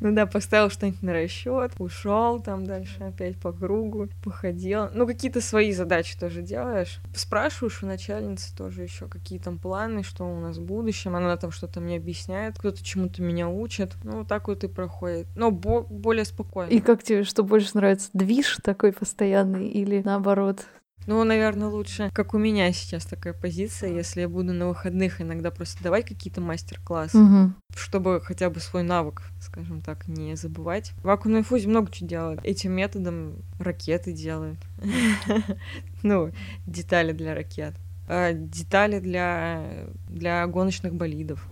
[0.00, 4.88] ну да, поставил что-нибудь на расчет, ушел там дальше опять по кругу, походил.
[4.92, 7.00] Ну, какие-то свои задачи тоже делаешь.
[7.14, 11.16] Спрашиваешь у начальницы тоже еще, какие там планы, что у нас в будущем.
[11.16, 13.92] Она там что-то мне объясняет, кто-то чему-то меня учит.
[14.02, 15.26] Ну, вот так вот и проходит.
[15.34, 16.70] Но бо- более спокойно.
[16.70, 20.66] И как тебе, что больше нравится, движ такой постоянный или наоборот?
[21.06, 25.50] Ну, наверное, лучше, как у меня сейчас такая позиция, если я буду на выходных иногда
[25.50, 27.54] просто давать какие-то мастер-классы, Мгм.
[27.76, 30.92] чтобы хотя бы свой навык, скажем так, не забывать.
[30.98, 32.40] В вакуумной фузе много чего делают.
[32.44, 34.58] Этим методом ракеты делают.
[36.02, 36.30] Ну,
[36.66, 37.74] детали для ракет.
[38.08, 41.48] А, Детали для, для гоночных болидов.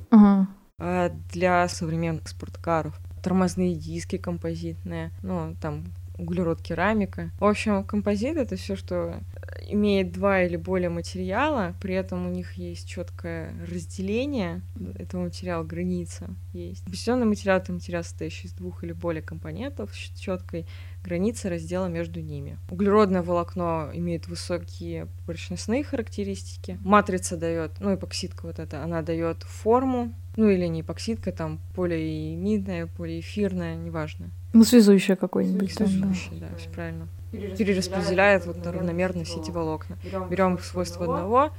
[0.78, 2.98] А, Для современных спорткаров.
[3.22, 5.10] Тормозные диски композитные.
[5.22, 5.84] Ну, там
[6.22, 7.30] углерод керамика.
[7.38, 9.20] В общем, композит это все, что
[9.68, 14.62] имеет два или более материала, при этом у них есть четкое разделение
[14.96, 16.84] этого материала, граница есть.
[16.84, 20.66] Композиционный материал это материал, состоящий из двух или более компонентов с четкой
[21.02, 22.58] границей раздела между ними.
[22.70, 26.78] Углеродное волокно имеет высокие прочностные характеристики.
[26.82, 32.86] Матрица дает, ну, эпоксидка вот эта, она дает форму, ну или не эпоксидка, там полиэмидная,
[32.86, 34.30] полиэфирная, неважно.
[34.52, 35.74] Ну, связующее какое-нибудь.
[35.76, 35.92] там, да.
[35.92, 37.08] Связующая, да, все правильно.
[37.56, 39.98] Перераспределяет вот равномерно все эти волокна.
[40.28, 41.50] Берем свойства одного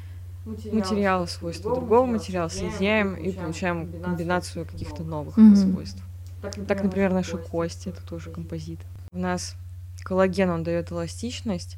[0.72, 5.56] материала, свойства другого материала, соединяем и получаем комбинацию каких-то новых Мгм.
[5.56, 6.04] свойств.
[6.68, 8.80] Так, например, наши кости это тоже композит.
[9.14, 9.56] У нас
[10.04, 11.78] коллаген он дает эластичность,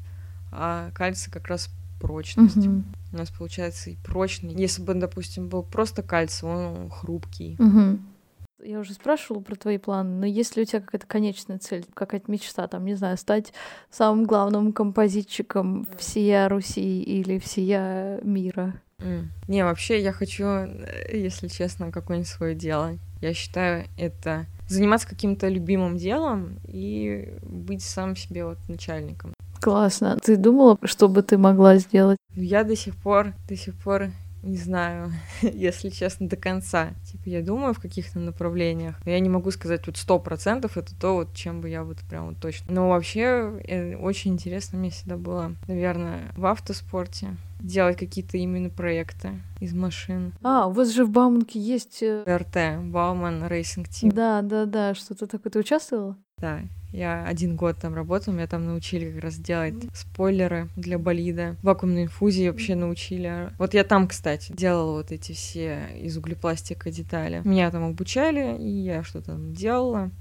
[0.51, 1.69] а кальций как раз
[1.99, 2.55] прочность.
[2.55, 2.85] Мгм.
[3.11, 4.53] У нас получается и прочный.
[4.53, 7.55] Если бы, допустим, был просто кальций, он хрупкий.
[7.59, 8.05] Мгм.
[8.63, 12.31] Я уже спрашивала про твои планы, но есть ли у тебя какая-то конечная цель, какая-то
[12.31, 13.53] мечта, там, не знаю, стать
[13.91, 18.81] самым главным композитчиком всея Руси или всея мира?
[18.99, 19.25] Mm.
[19.47, 22.97] Не, вообще я хочу, э, если честно, какое-нибудь свое дело.
[23.21, 29.33] Я считаю, это заниматься каким-то любимым делом и быть сам себе вот начальником.
[29.61, 30.17] Классно.
[30.21, 32.17] Ты думала, что бы ты могла сделать?
[32.35, 34.09] Я до сих пор, до сих пор
[34.45, 36.91] не знаю, если честно, до конца.
[37.11, 40.93] Типа, я думаю в каких-то направлениях, но я не могу сказать вот сто процентов это
[40.95, 42.71] то, вот чем бы я вот прям вот точно.
[42.71, 49.41] Но вообще э, очень интересно мне всегда было, наверное, в автоспорте делать какие-то именно проекты
[49.59, 50.33] из машин.
[50.43, 52.01] А, у вас же в Бауманке есть...
[52.01, 54.09] Э, РТ, Bauman Racing Team.
[54.11, 55.51] Да, да, да, что-то такое.
[55.51, 56.17] Ты участвовала?
[56.37, 56.59] Да,
[56.91, 62.03] я один год там работала, меня там научили как раз делать спойлеры для болида, вакуумной
[62.03, 63.51] инфузии вообще научили.
[63.57, 67.41] Вот я там, кстати, делала вот эти все из углепластика детали.
[67.45, 70.11] Меня там обучали, и я что-то там делала.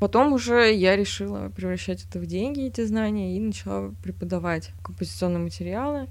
[0.00, 6.08] Потом уже я решила превращать это в деньги, эти знания, и начала преподавать композиционные материалы.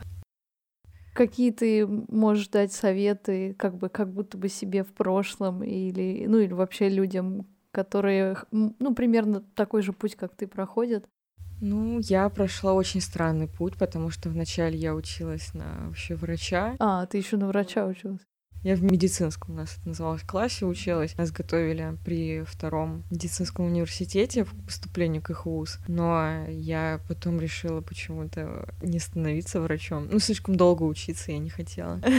[1.20, 6.38] Какие ты можешь дать советы, как бы как будто бы себе в прошлом или ну
[6.38, 11.10] или вообще людям, которые, ну, примерно такой же путь, как ты, проходят?
[11.60, 16.78] Ну, я прошла очень странный путь, потому что вначале я училась на вообще врача.
[16.80, 18.22] А, ты еще на врача училась?
[18.64, 21.16] Я в медицинском, у нас это называлось, классе училась.
[21.18, 25.80] Нас готовили при втором медицинском университете к поступлению к их вуз.
[25.88, 30.10] Но я потом решила почему-то не становиться врачом.
[30.12, 32.02] Ну, слишком долго учиться я не хотела.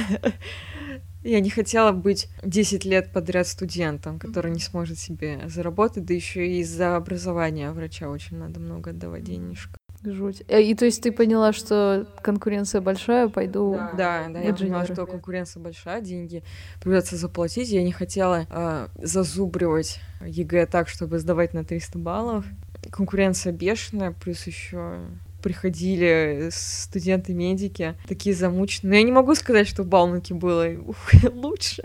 [1.22, 6.46] Я не хотела быть 10 лет подряд студентом, который не сможет себе заработать, да еще
[6.46, 9.76] и из-за образования врача очень надо много отдавать денежек.
[10.02, 10.42] Жуть.
[10.48, 13.78] Э, и то есть ты поняла, что конкуренция большая, пойду.
[13.96, 16.42] Да, да, я поняла, что конкуренция большая, деньги
[16.80, 17.68] придется заплатить.
[17.68, 22.46] Я не хотела э, зазубривать ЕГЭ так, чтобы сдавать на 300 баллов.
[22.90, 25.00] Конкуренция бешеная, плюс еще
[25.42, 28.90] приходили студенты-медики, такие замученные.
[28.90, 30.66] Но я не могу сказать, что в Бауманке было
[31.32, 31.82] лучше,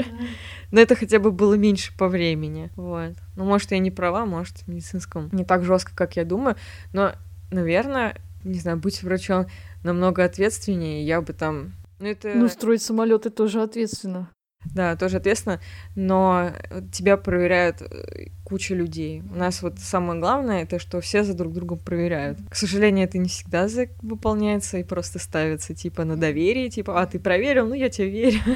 [0.72, 2.70] но это хотя бы было меньше по времени.
[2.76, 3.14] Вот.
[3.36, 6.56] Ну, может, я не права, может, в медицинском не так жестко, как я думаю,
[6.94, 7.14] но
[7.56, 9.48] наверное, не знаю, быть врачом
[9.84, 11.74] намного ответственнее, я бы там...
[12.00, 12.34] Ну, это...
[12.36, 14.30] ну строить самолеты тоже ответственно.
[14.74, 15.60] Да, тоже ответственно,
[15.96, 16.52] но
[16.92, 19.22] тебя проверяют э, куча людей.
[19.22, 22.40] У нас вот самое главное, это что все за друг другом проверяют.
[22.50, 23.68] К сожалению, это не всегда
[24.02, 28.40] выполняется и просто ставится типа на доверие, типа, а ты проверил, ну я тебе верю.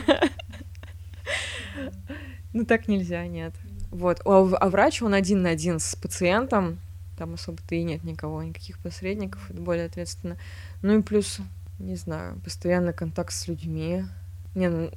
[2.51, 3.53] Ну так нельзя, нет.
[3.91, 6.79] Вот, а, а врач, он один на один с пациентом,
[7.19, 10.37] там особо-то и нет никого, никаких посредников, это более ответственно.
[10.81, 11.39] Ну и плюс,
[11.77, 14.05] не знаю, постоянный контакт с людьми.
[14.55, 14.89] Не, ну,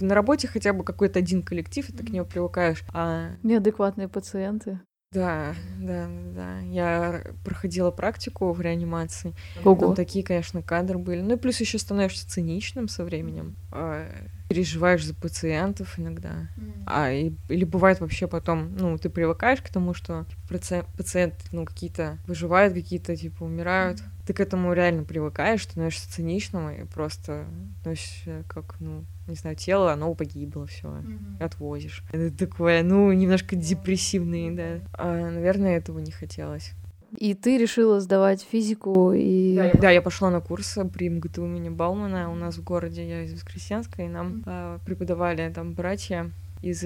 [0.00, 2.84] на работе хотя бы какой-то один коллектив, и ты к нему привыкаешь.
[2.92, 3.30] А...
[3.42, 4.80] Неадекватные пациенты.
[5.12, 6.60] Да, да, да.
[6.60, 9.34] Я проходила практику в реанимации.
[9.64, 9.86] Ого.
[9.86, 11.20] Там такие, конечно, кадры были.
[11.20, 13.56] Ну и плюс еще становишься циничным со временем.
[14.52, 16.50] Переживаешь за пациентов иногда.
[16.58, 16.82] Mm.
[16.86, 21.64] А, и, или бывает вообще потом, ну, ты привыкаешь к тому, что пациент, пациенты, ну,
[21.64, 24.00] какие-то выживают, какие-то, типа, умирают.
[24.00, 24.04] Mm.
[24.26, 27.46] Ты к этому реально привыкаешь, становишься циничным и просто
[27.80, 31.42] относишься как, ну, не знаю, тело, оно погибло, все, mm-hmm.
[31.42, 32.04] отвозишь.
[32.12, 34.80] Это такое, ну, немножко депрессивный, да.
[34.92, 36.72] А, наверное, этого не хотелось.
[37.18, 39.54] И ты решила сдавать физику и...
[39.56, 42.30] Да, я, да, я пошла на курсы при МГТУ имени Баумана.
[42.30, 46.30] У нас в городе, я из Воскресенска, и нам э, преподавали там братья
[46.62, 46.84] из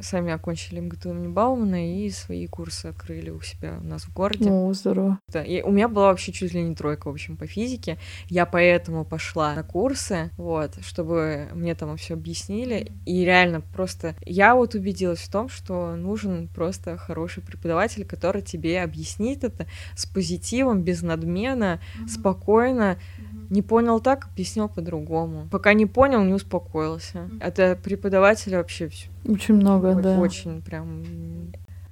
[0.00, 4.48] сами окончили МГТУ имени Баумана и свои курсы открыли у себя у нас в городе.
[4.48, 5.18] О, здорово.
[5.28, 7.98] Да, и у меня была вообще чуть ли не тройка, в общем, по физике.
[8.28, 12.92] Я поэтому пошла на курсы, вот, чтобы мне там все объяснили.
[13.04, 18.82] И реально просто я вот убедилась в том, что нужен просто хороший преподаватель, который тебе
[18.82, 22.08] объяснит это с позитивом, без надмена, mm-hmm.
[22.08, 22.96] спокойно.
[23.18, 23.25] Mm-hmm.
[23.50, 25.48] Не понял так, объяснил по-другому.
[25.50, 27.28] Пока не понял, не успокоился.
[27.40, 30.18] Это преподаватель вообще все очень много, очень, да.
[30.18, 31.04] Очень прям...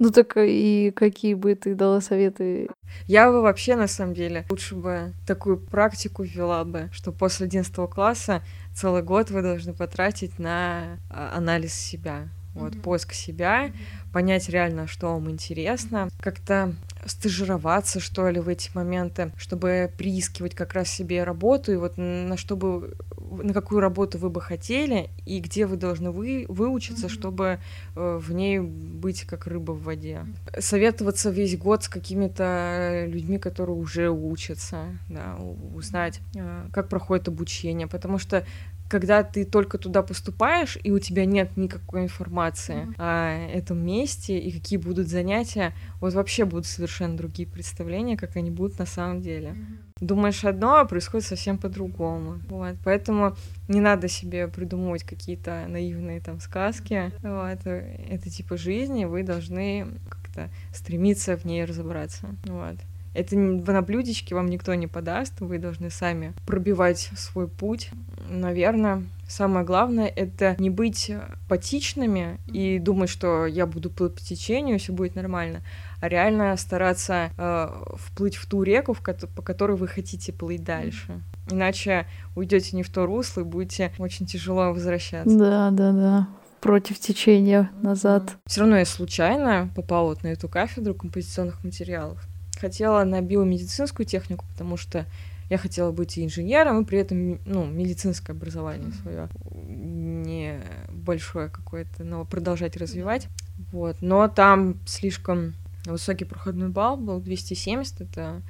[0.00, 2.68] Ну так и какие бы ты дала советы?
[3.06, 7.74] Я бы вообще, на самом деле, лучше бы такую практику ввела бы, что после 11
[7.90, 8.42] класса
[8.74, 12.28] целый год вы должны потратить на а, анализ себя.
[12.54, 12.82] Вот, mm-hmm.
[12.82, 14.12] поиск себя, mm-hmm.
[14.12, 16.74] понять реально, что вам интересно, как-то
[17.06, 22.36] стажироваться, что ли, в эти моменты, чтобы приискивать как раз себе работу, и вот на
[22.36, 22.96] что бы,
[23.42, 27.10] на какую работу вы бы хотели, и где вы должны вы, выучиться, mm-hmm.
[27.10, 27.58] чтобы
[27.96, 30.26] э, в ней быть как рыба в воде.
[30.58, 35.36] Советоваться весь год с какими-то людьми, которые уже учатся, да,
[35.74, 38.44] узнать, э, как проходит обучение, потому что
[38.88, 42.94] когда ты только туда поступаешь, и у тебя нет никакой информации mm-hmm.
[42.98, 48.50] о этом месте и какие будут занятия, вот вообще будут совершенно другие представления, как они
[48.50, 49.50] будут на самом деле.
[49.50, 49.76] Mm-hmm.
[50.00, 52.40] Думаешь одно, а происходит совсем по-другому.
[52.48, 52.76] Вот.
[52.84, 53.36] Поэтому
[53.68, 57.10] не надо себе придумывать какие-то наивные там сказки.
[57.22, 57.66] Вот.
[57.66, 62.26] Это типа жизни, вы должны как-то стремиться в ней разобраться.
[62.44, 62.76] Вот.
[63.14, 67.90] Это на блюдечке вам никто не подаст, вы должны сами пробивать свой путь.
[68.28, 71.12] Наверное, самое главное— это не быть
[71.48, 75.62] патичными и думать, что я буду плыть по течению, все будет нормально,
[76.00, 80.64] а реально стараться э, вплыть в ту реку, в ко- по которой вы хотите плыть
[80.64, 81.22] дальше.
[81.50, 85.38] Иначе уйдете не в то русло и будете очень тяжело возвращаться.
[85.38, 86.28] Да, да, да
[86.64, 88.36] против течения назад.
[88.46, 92.26] Все равно я случайно попала вот на эту кафедру композиционных материалов
[92.64, 95.04] хотела на биомедицинскую технику, потому что
[95.50, 102.24] я хотела быть инженером, и при этом, ну, медицинское образование свое не большое какое-то, но
[102.24, 103.28] продолжать развивать.
[103.70, 103.98] Вот.
[104.00, 105.52] Но там слишком
[105.84, 108.40] высокий проходной балл был, 270, это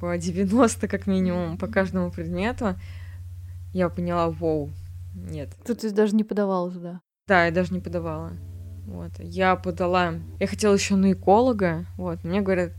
[0.00, 2.76] по 90 как минимум по каждому предмету.
[3.72, 4.70] Я поняла, вау,
[5.14, 5.50] нет.
[5.66, 7.00] Тут ты даже не подавала туда?
[7.26, 8.32] Да, я даже не подавала.
[8.86, 9.12] Вот.
[9.18, 10.14] Я подала...
[10.40, 11.86] Я хотела еще на эколога.
[11.96, 12.22] Вот.
[12.24, 12.72] Мне говорят,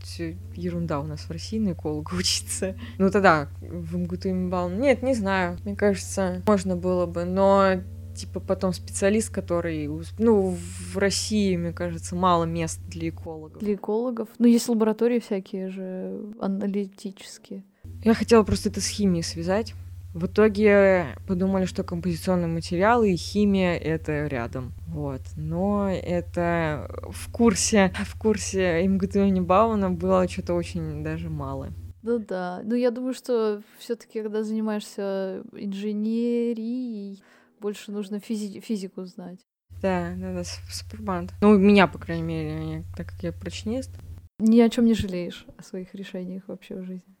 [0.54, 2.76] ерунда у нас в России на эколога учиться.
[2.98, 4.70] Ну тогда в МГТУ имбал.
[4.70, 5.58] Нет, не знаю.
[5.64, 7.24] Мне кажется, можно было бы.
[7.24, 7.82] Но
[8.14, 9.88] типа потом специалист, который,
[10.18, 10.56] ну,
[10.92, 13.60] в России, мне кажется, мало мест для экологов.
[13.60, 14.28] Для экологов?
[14.38, 17.64] Ну, есть лаборатории всякие же аналитические.
[18.02, 19.74] Я хотела просто это с химией связать.
[20.16, 24.72] В итоге подумали, что композиционные материалы и химия— это рядом.
[24.88, 25.20] Вот.
[25.36, 31.68] Но это в курсе, в курсе МГТУ Небауна было что-то очень даже мало.
[32.00, 32.62] Ну да.
[32.64, 37.22] Ну я думаю, что все таки когда занимаешься инженерией,
[37.60, 39.40] больше нужно физи- физику знать.
[39.82, 41.34] Да, да, да, супербанд.
[41.42, 43.90] Ну, у меня, по крайней мере, так как я прочнист.
[44.38, 47.15] Ни о чем не жалеешь о своих решениях вообще в жизни.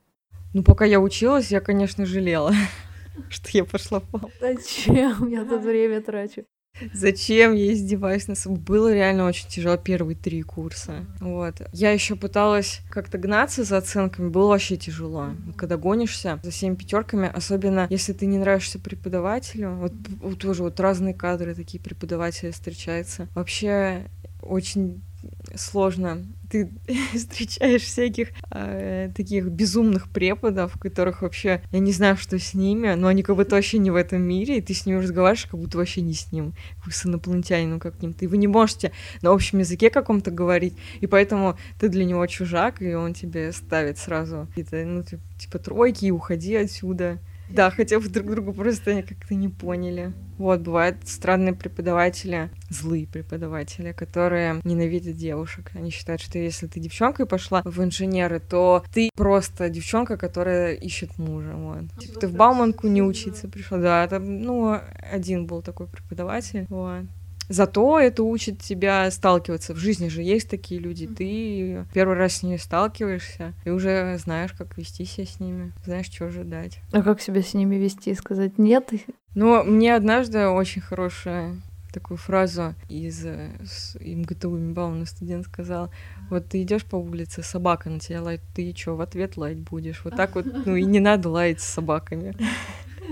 [0.56, 2.54] Ну, пока я училась, я, конечно, жалела,
[3.28, 4.30] что я пошла в пол.
[4.40, 5.28] Зачем?
[5.28, 6.46] Я тут время трачу.
[6.94, 8.58] Зачем я издеваюсь над собой?
[8.60, 11.04] Было реально очень тяжело первые три курса.
[11.20, 11.56] Вот.
[11.74, 15.32] Я еще пыталась как-то гнаться за оценками, было вообще тяжело.
[15.58, 19.92] Когда гонишься за всеми пятерками, особенно если ты не нравишься преподавателю, вот,
[20.22, 23.28] вот тоже вот разные кадры такие преподаватели встречаются.
[23.34, 24.06] Вообще
[24.40, 25.02] очень
[25.56, 26.24] сложно.
[26.50, 26.70] Ты
[27.14, 33.08] встречаешь всяких э, таких безумных преподов, которых вообще я не знаю, что с ними, но
[33.08, 35.78] они как будто вообще не в этом мире, и ты с ними разговариваешь, как будто
[35.78, 36.54] вообще не с ним,
[36.84, 38.24] как с инопланетянином каким-то.
[38.24, 38.92] И вы не можете
[39.22, 43.98] на общем языке каком-то говорить, и поэтому ты для него чужак, и он тебе ставит
[43.98, 45.04] сразу какие-то, ну,
[45.38, 47.18] типа тройки, и уходи отсюда.
[47.48, 50.12] Да, хотя бы друг друга просто как-то не поняли.
[50.38, 55.70] Вот, бывают странные преподаватели, злые преподаватели, которые ненавидят девушек.
[55.74, 61.16] Они считают, что если ты девчонкой пошла в инженеры, то ты просто девчонка, которая ищет
[61.18, 61.54] мужа.
[61.54, 61.82] Вот.
[61.82, 63.78] Ну, типа ты в Бауманку не учиться пришла.
[63.78, 64.78] Да, это, ну,
[65.10, 66.66] один был такой преподаватель.
[66.68, 67.04] Вот.
[67.48, 69.74] Зато это учит тебя сталкиваться.
[69.74, 71.06] В жизни же есть такие люди.
[71.06, 76.06] Ты первый раз с ними сталкиваешься, и уже знаешь, как вести себя с ними, знаешь,
[76.06, 76.80] что ожидать.
[76.92, 78.14] А как себя с ними вести?
[78.14, 78.90] Сказать нет?
[79.34, 81.56] Ну, мне однажды очень хорошая
[81.96, 83.24] такую фразу из
[83.98, 85.90] МГТУ Мбауна студент сказал,
[86.28, 90.04] вот ты идешь по улице, собака на тебя лает, ты что, в ответ лаять будешь?
[90.04, 92.36] Вот так вот, ну и не надо лаять с собаками.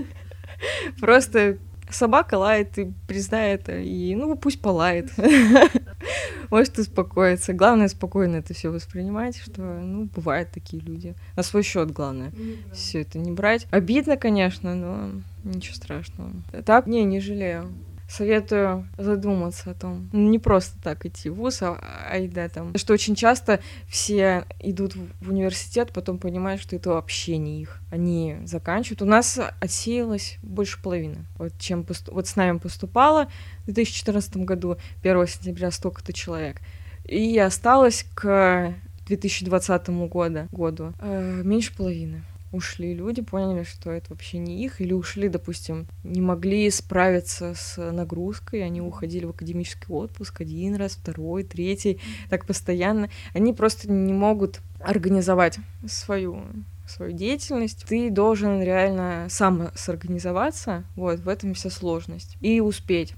[0.99, 1.57] Просто
[1.89, 5.11] собака лает, и признай это, и ну пусть полает.
[6.49, 7.53] Может успокоиться.
[7.53, 11.15] Главное спокойно это все воспринимать, что ну бывают такие люди.
[11.35, 12.31] На свой счет главное
[12.73, 13.67] все это не брать.
[13.71, 15.11] Обидно, конечно, но
[15.43, 16.31] ничего страшного.
[16.65, 17.69] Так, не, не жалею
[18.07, 20.09] советую задуматься о том.
[20.13, 21.79] Ну, не просто так идти в ВУЗ, а,
[22.09, 22.75] а и да, там.
[22.75, 27.81] Что очень часто все идут в университет, потом понимают, что это вообще не их.
[27.91, 29.01] Они заканчивают.
[29.01, 31.25] У нас отсеялось больше половины.
[31.37, 32.15] Вот, чем поступ...
[32.15, 33.29] вот с нами поступало
[33.63, 36.61] в 2014 году, 1 сентября столько-то человек.
[37.05, 38.73] И осталось к
[39.07, 42.23] 2020 году, году э, меньше половины
[42.55, 47.77] ушли люди, поняли, что это вообще не их, или ушли, допустим, не могли справиться с
[47.91, 51.99] нагрузкой, они уходили в академический отпуск один раз, второй, третий,
[52.29, 53.09] так постоянно.
[53.33, 56.41] Они просто не могут организовать свою
[56.87, 63.15] свою деятельность, ты должен реально сам сорганизоваться, вот, в этом вся сложность, и успеть.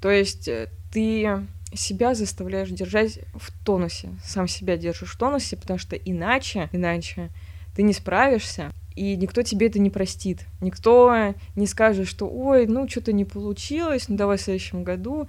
[0.00, 5.78] То есть э, ты себя заставляешь держать в тонусе, сам себя держишь в тонусе, потому
[5.78, 7.30] что иначе, иначе
[7.74, 10.46] ты не справишься, и никто тебе это не простит.
[10.60, 15.26] Никто не скажет, что ой, ну что-то не получилось, ну давай в следующем году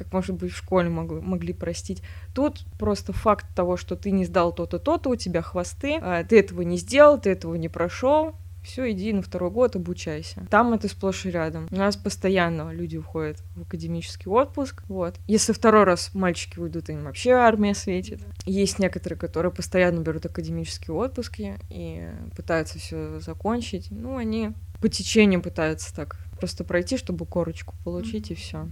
[0.00, 2.02] как, может быть, в школе могли, могли простить.
[2.34, 6.38] Тут просто факт того, что ты не сдал то-то, то-то, у тебя хвосты, а ты
[6.38, 10.46] этого не сделал, ты этого не прошел, все, иди на второй год, обучайся.
[10.50, 11.68] Там это сплошь и рядом.
[11.70, 14.82] У нас постоянно люди уходят в академический отпуск.
[14.88, 15.16] Вот.
[15.26, 18.20] Если второй раз мальчики уйдут, им вообще армия светит.
[18.44, 23.88] Есть некоторые, которые постоянно берут академические отпуски и пытаются все закончить.
[23.90, 28.68] Ну, они по течению пытаются так просто пройти, чтобы корочку получить, и все.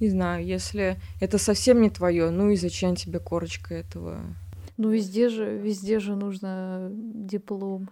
[0.00, 4.20] Не знаю, если это совсем не твое, ну и зачем тебе корочка этого?
[4.76, 7.88] Ну везде же, везде же нужно диплом.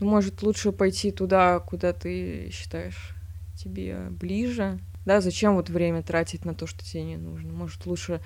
[0.00, 3.14] Ну, может, лучше пойти туда, куда ты считаешь
[3.56, 4.78] тебе ближе.
[5.04, 7.52] Да, зачем вот время тратить на то, что тебе не нужно?
[7.52, 8.20] Может, лучше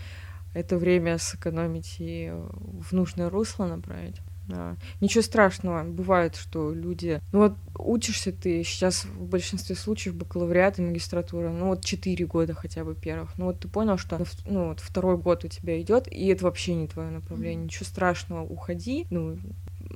[0.54, 4.16] это время сэкономить и в нужное русло направить.
[4.48, 4.76] Да.
[5.00, 5.84] Ничего страшного.
[5.84, 7.20] Бывает, что люди...
[7.32, 12.54] Ну вот учишься ты сейчас в большинстве случаев бакалавриат и магистратура, ну вот четыре года
[12.54, 13.38] хотя бы первых.
[13.38, 16.74] Ну вот ты понял, что ну, вот второй год у тебя идет, и это вообще
[16.74, 17.64] не твое направление.
[17.64, 19.06] Ничего страшного, уходи.
[19.10, 19.38] Ну,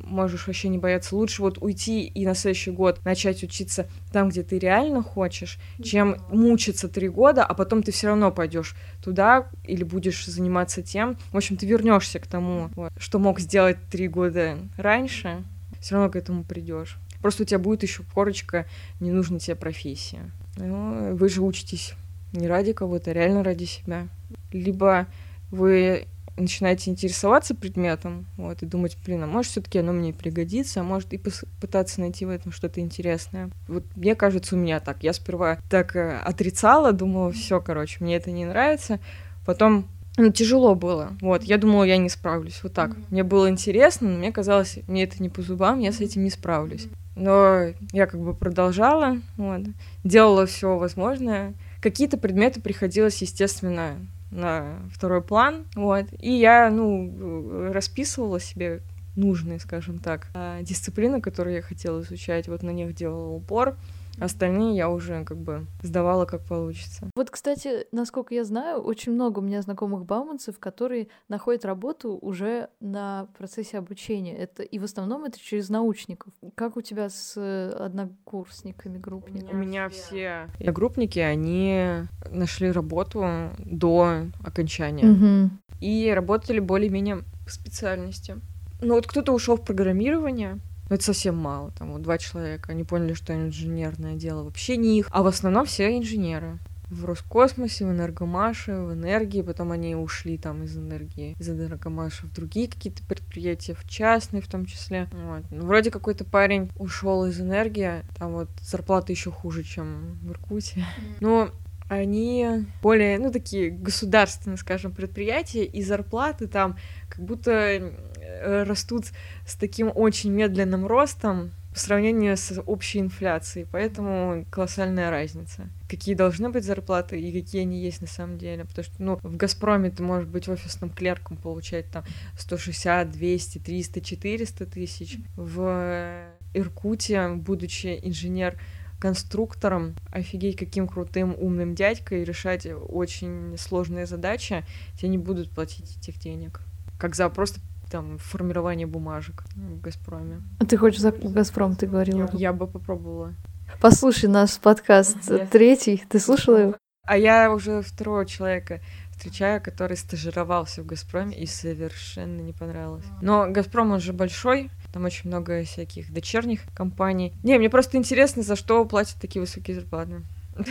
[0.07, 1.17] можешь вообще не бояться.
[1.17, 6.17] Лучше вот уйти и на следующий год начать учиться там, где ты реально хочешь, чем
[6.31, 11.19] мучиться три года, а потом ты все равно пойдешь туда или будешь заниматься тем.
[11.33, 15.45] В общем, ты вернешься к тому, вот, что мог сделать три года раньше,
[15.81, 16.99] все равно к этому придешь.
[17.21, 18.67] Просто у тебя будет еще корочка,
[19.01, 20.31] не нужна тебе профессия.
[20.57, 21.95] Ну, вы же учитесь
[22.33, 24.09] не ради кого-то, а реально ради себя.
[24.53, 25.07] Либо
[25.51, 30.84] вы начинаете интересоваться предметом, вот, и думать, блин, а может, все-таки оно мне пригодится, а
[30.84, 31.20] может и
[31.61, 33.51] пытаться найти в этом что-то интересное.
[33.68, 35.03] Вот мне кажется, у меня так.
[35.03, 39.01] Я сперва так э, отрицала, думала, все, короче, мне это не нравится.
[39.45, 41.12] Потом ну, тяжело было.
[41.20, 42.61] Вот, я думала, я не справлюсь.
[42.62, 42.91] Вот так.
[42.91, 43.05] Mm-hmm.
[43.11, 46.30] Мне было интересно, но мне казалось, мне это не по зубам, я с этим не
[46.30, 46.89] справлюсь.
[47.16, 49.62] Но я как бы продолжала, вот,
[50.05, 51.55] делала все возможное.
[51.80, 53.97] Какие-то предметы приходилось, естественно,
[54.31, 58.83] на второй план, вот, и я, ну, расписывала себе
[59.14, 63.77] нужные, скажем так, а, дисциплины, которые я хотела изучать, вот на них делала упор,
[64.21, 67.11] Остальные я уже как бы сдавала как получится.
[67.14, 72.69] Вот, кстати, насколько я знаю, очень много у меня знакомых бауманцев, которые находят работу уже
[72.81, 74.37] на процессе обучения.
[74.37, 76.33] Это и в основном это через научников.
[76.55, 77.37] Как у тебя с
[77.79, 79.53] однокурсниками, группниками?
[79.53, 83.25] У меня все одногруппники, они нашли работу
[83.59, 85.07] до окончания.
[85.07, 85.51] Угу.
[85.81, 88.41] И работали более-менее по специальности.
[88.81, 90.59] Ну вот кто-то ушел в программирование,
[90.89, 92.72] но это совсем мало, там вот два человека.
[92.72, 95.09] Они поняли, что инженерное дело вообще не их.
[95.11, 96.59] А в основном все инженеры.
[96.89, 102.32] В Роскосмосе, в Энергомаше, в Энергии, потом они ушли там из Энергии, из Энергомаша в
[102.32, 105.09] другие какие-то предприятия, в частные в том числе.
[105.11, 105.43] Вот.
[105.51, 110.84] Ну, вроде какой-то парень ушел из Энергии, там вот зарплата еще хуже, чем в Иркуте.
[111.18, 111.51] Но
[111.89, 116.76] они более, ну, такие государственные, скажем, предприятия, и зарплаты там
[117.09, 117.93] как будто
[118.39, 119.07] Э, растут
[119.47, 125.68] с таким очень медленным ростом по сравнению с общей инфляцией, поэтому колоссальная разница.
[125.89, 129.37] Какие должны быть зарплаты и какие они есть на самом деле, потому что, ну, в
[129.37, 132.05] «Газпроме» ты можешь быть офисным клерком, получать там
[132.39, 135.18] 160, 200, 300, 400 тысяч.
[135.37, 138.59] В Иркуте, будучи инженер
[138.99, 144.64] конструктором, офигеть, каким крутым, умным дядькой, решать очень сложные задачи,
[144.99, 146.61] тебе не будут платить этих денег.
[146.99, 150.42] Как за просто там формирование бумажек в Газпроме.
[150.59, 152.28] А ты хочешь за Газпром, ты говорила?
[152.32, 153.34] Я бы попробовала.
[153.80, 155.49] Послушай наш подкаст yes.
[155.49, 156.74] третий, ты слушала его?
[157.05, 158.80] А я уже второго человека
[159.12, 163.05] встречаю, который стажировался в Газпроме и совершенно не понравилось.
[163.22, 167.34] Но Газпром, он же большой, там очень много всяких дочерних компаний.
[167.42, 170.22] Не, мне просто интересно, за что платят такие высокие зарплаты.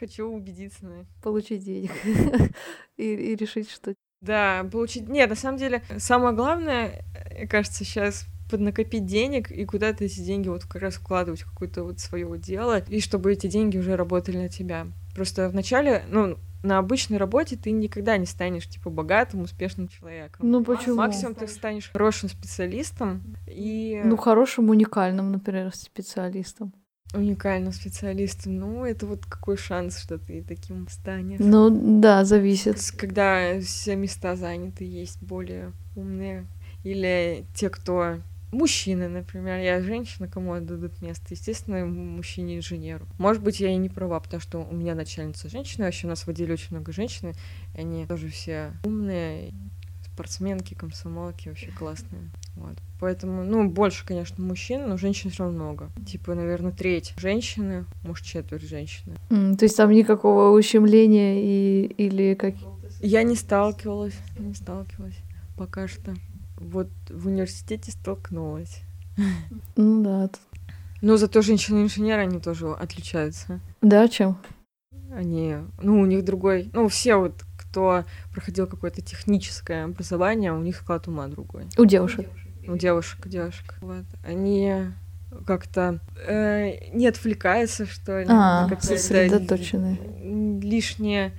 [0.00, 1.04] Хочу убедиться.
[1.22, 1.90] Получить денег
[2.96, 5.10] и, решить, что да, получить...
[5.10, 10.48] Нет, на самом деле, самое главное, мне кажется, сейчас поднакопить денег и куда-то эти деньги
[10.48, 14.38] вот как раз вкладывать в какое-то вот свое дело, и чтобы эти деньги уже работали
[14.38, 14.86] на тебя.
[15.14, 20.50] Просто вначале, ну, на обычной работе ты никогда не станешь, типа, богатым, успешным человеком.
[20.50, 20.96] Ну, почему?
[20.96, 24.00] Максимум ты станешь хорошим специалистом и...
[24.04, 26.72] Ну, хорошим, уникальным, например, специалистом
[27.14, 31.40] уникальным специалистом, ну, это вот какой шанс, что ты таким станешь.
[31.40, 32.78] Ну, да, зависит.
[32.96, 36.46] Когда все места заняты, есть более умные.
[36.84, 38.16] Или те, кто
[38.52, 41.24] Мужчины, например, я женщина, кому отдадут место?
[41.30, 43.06] Естественно, мужчине-инженеру.
[43.18, 46.24] Может быть, я и не права, потому что у меня начальница женщина, вообще у нас
[46.24, 47.30] в отделе очень много женщин,
[47.74, 49.54] и они тоже все умные,
[50.04, 52.30] спортсменки, комсомолки, вообще классные.
[52.56, 52.76] Вот.
[53.00, 55.90] Поэтому, ну, больше, конечно, мужчин, но женщин все равно много.
[56.06, 59.16] Типа, наверное, треть женщины, может, четверть женщины.
[59.30, 62.54] Mm, то есть там никакого ущемления и, или как...
[63.00, 65.16] Я не сталкивалась, не сталкивалась
[65.56, 66.14] пока что.
[66.62, 68.82] Вот в университете столкнулась.
[69.76, 70.30] Ну да.
[71.00, 73.60] Но зато женщины-инженеры, они тоже отличаются.
[73.80, 74.38] Да, чем?
[75.14, 80.76] Они, ну, у них другой, ну, все вот, кто проходил какое-то техническое образование, у них
[80.76, 81.66] склад ума другой.
[81.76, 82.28] У девушек.
[82.68, 83.74] У девушек, у девушек.
[83.80, 84.04] Вот.
[84.24, 84.92] Они
[85.46, 88.26] как-то э, не отвлекаются, что ли.
[88.28, 89.98] А, сосредоточены.
[90.62, 91.32] Лишняя,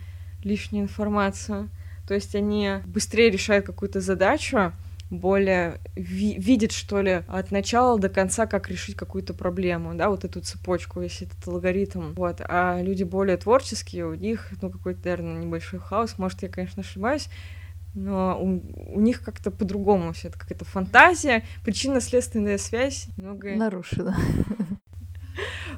[0.43, 1.69] лишняя информация.
[2.07, 4.73] То есть они быстрее решают какую-то задачу,
[5.09, 10.25] более ви- видит, что ли, от начала до конца, как решить какую-то проблему, да, вот
[10.25, 15.43] эту цепочку, если этот алгоритм, вот, а люди более творческие, у них, ну, какой-то, наверное,
[15.43, 17.29] небольшой хаос, может, я, конечно, ошибаюсь,
[17.93, 23.55] но у, у них как-то по-другому все это какая-то фантазия, причинно-следственная связь многое...
[23.55, 24.15] Нарушена.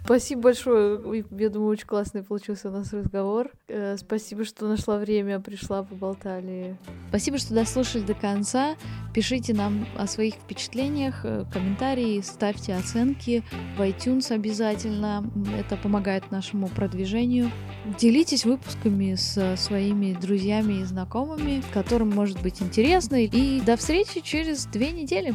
[0.06, 1.26] Спасибо большое.
[1.32, 3.50] Я думаю, очень классный получился у нас разговор.
[3.68, 6.78] Э, спасибо, что нашла время, пришла, поболтали.
[7.10, 8.76] Спасибо, что дослушали до конца.
[9.16, 13.44] Пишите нам о своих впечатлениях, э, комментарии, ставьте оценки
[13.78, 15.28] в iTunes обязательно.
[15.58, 17.50] Это помогает нашему продвижению.
[17.98, 23.26] Делитесь выпусками с своими друзьями и знакомыми, которым может быть интересно.
[23.26, 25.34] И до встречи через две недели.